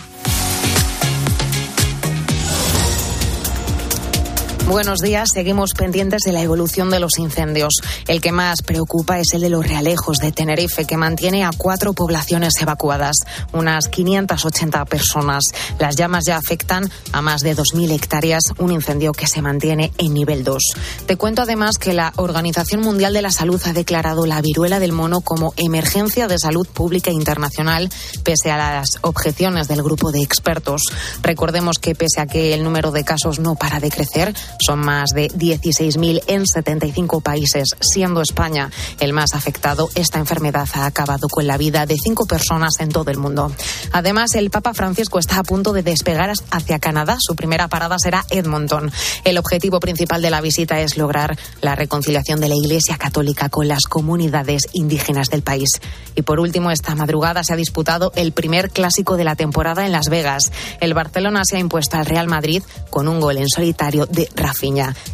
Buenos 4.70 5.00
días. 5.00 5.30
Seguimos 5.34 5.72
pendientes 5.76 6.22
de 6.24 6.32
la 6.32 6.44
evolución 6.44 6.92
de 6.92 7.00
los 7.00 7.18
incendios. 7.18 7.74
El 8.08 8.22
que 8.22 8.32
más 8.32 8.62
preocupa 8.62 9.18
es 9.18 9.34
el 9.34 9.42
de 9.42 9.50
los 9.50 9.68
realejos 9.68 10.20
de 10.20 10.32
Tenerife, 10.32 10.86
que 10.86 10.96
mantiene 10.96 11.44
a 11.44 11.50
cuatro 11.58 11.94
poblaciones 11.94 12.54
evacuadas, 12.62 13.16
unas 13.52 13.88
580 13.88 14.86
personas. 14.86 15.46
Las 15.80 15.96
llamas 15.96 16.26
ya 16.28 16.38
afectan 16.38 16.88
a 17.14 17.24
más 17.24 17.42
de 17.42 17.58
2.000 17.58 17.92
hectáreas, 17.94 18.44
un 18.60 18.72
incendio 18.72 19.12
que 19.12 19.26
se 19.26 19.42
mantiene 19.42 19.92
en 19.98 20.14
nivel 20.14 20.44
2. 20.44 20.62
Te 21.08 21.18
cuento 21.18 21.42
además 21.42 21.80
que 21.80 21.94
la 21.94 22.14
Organización 22.18 22.82
Mundial 22.82 23.14
de 23.14 23.24
la 23.24 23.32
Salud 23.32 23.60
ha 23.66 23.74
declarado 23.74 24.28
la 24.28 24.40
viruela 24.40 24.80
del 24.80 24.92
mono 24.92 25.22
como 25.22 25.52
emergencia 25.58 26.28
de 26.28 26.38
salud 26.38 26.68
pública 26.68 27.10
internacional, 27.10 27.90
pese 28.24 28.52
a 28.52 28.58
las 28.58 28.90
objeciones 29.02 29.68
del 29.68 29.82
grupo 29.82 30.12
de 30.12 30.22
expertos. 30.22 30.84
Recordemos 31.24 31.80
que 31.80 31.96
pese 31.96 32.22
a 32.22 32.28
que 32.28 32.54
el 32.54 32.64
número 32.64 32.92
de 32.92 33.04
casos 33.04 33.40
no 33.40 33.56
para 33.56 33.80
de 33.80 33.90
crecer, 33.90 34.36
Son 34.60 34.80
más 34.80 35.10
de 35.16 35.30
16.000 35.30 36.24
en 36.28 36.46
75 36.46 37.22
países, 37.22 37.76
siendo 37.80 38.22
España 38.22 38.70
el 39.00 39.14
más 39.14 39.34
afectado. 39.34 39.90
Esta 39.96 40.20
enfermedad 40.20 40.68
ha 40.74 40.86
acabado 40.86 41.28
con 41.30 41.48
la 41.48 41.58
vida 41.58 41.86
de 41.86 41.98
cinco 41.98 42.26
personas 42.26 42.80
en 42.80 42.90
todo 42.90 43.10
el 43.12 43.18
mundo. 43.18 43.52
Además, 43.92 44.36
el 44.36 44.50
Papa 44.50 44.74
Francisco 44.74 45.20
está 45.20 45.40
a 45.40 45.44
punto 45.44 45.74
de 45.74 45.84
despegar 45.84 46.32
hacia 46.52 46.80
Canadá. 46.80 47.18
Su 47.20 47.36
primera 47.36 47.68
parada 47.68 47.98
será 48.00 48.26
Edmonton. 48.30 48.92
El 49.24 49.38
objetivo 49.38 49.80
principal 49.80 50.22
de 50.22 50.30
la 50.30 50.42
visita 50.42 50.80
es 50.80 50.98
lograr 50.98 51.38
la 51.62 51.76
reconciliación 51.76 52.40
de 52.40 52.50
la 52.50 52.56
Iglesia 52.56 52.98
Católica 52.98 53.50
con 53.50 53.68
las 53.68 53.84
comunidades 53.90 54.64
indígenas 54.74 55.30
del 55.30 55.42
país. 55.42 55.80
Y 56.16 56.22
por 56.22 56.40
último, 56.40 56.72
esta 56.72 56.96
madrugada 56.96 57.44
se 57.44 57.54
ha 57.54 57.58
disputado 57.58 58.12
el 58.16 58.32
primer 58.32 58.70
clásico 58.72 59.18
de 59.18 59.24
la 59.24 59.36
temporada 59.36 59.86
en 59.86 59.92
Las 59.92 60.10
Vegas. 60.10 60.52
El 60.82 60.94
Barcelona 60.94 61.42
se 61.46 61.58
ha 61.58 61.60
impuesto 61.60 61.98
al 61.98 62.06
Real 62.06 62.28
Madrid 62.28 62.64
con 62.90 63.08
un 63.08 63.20
gol 63.20 63.38
en 63.38 63.48
solitario 63.48 64.06
de 64.06 64.30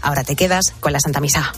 Ahora 0.02 0.24
te 0.24 0.36
quedas 0.36 0.74
con 0.80 0.94
la 0.94 1.00
Santa 1.00 1.20
Misa. 1.20 1.54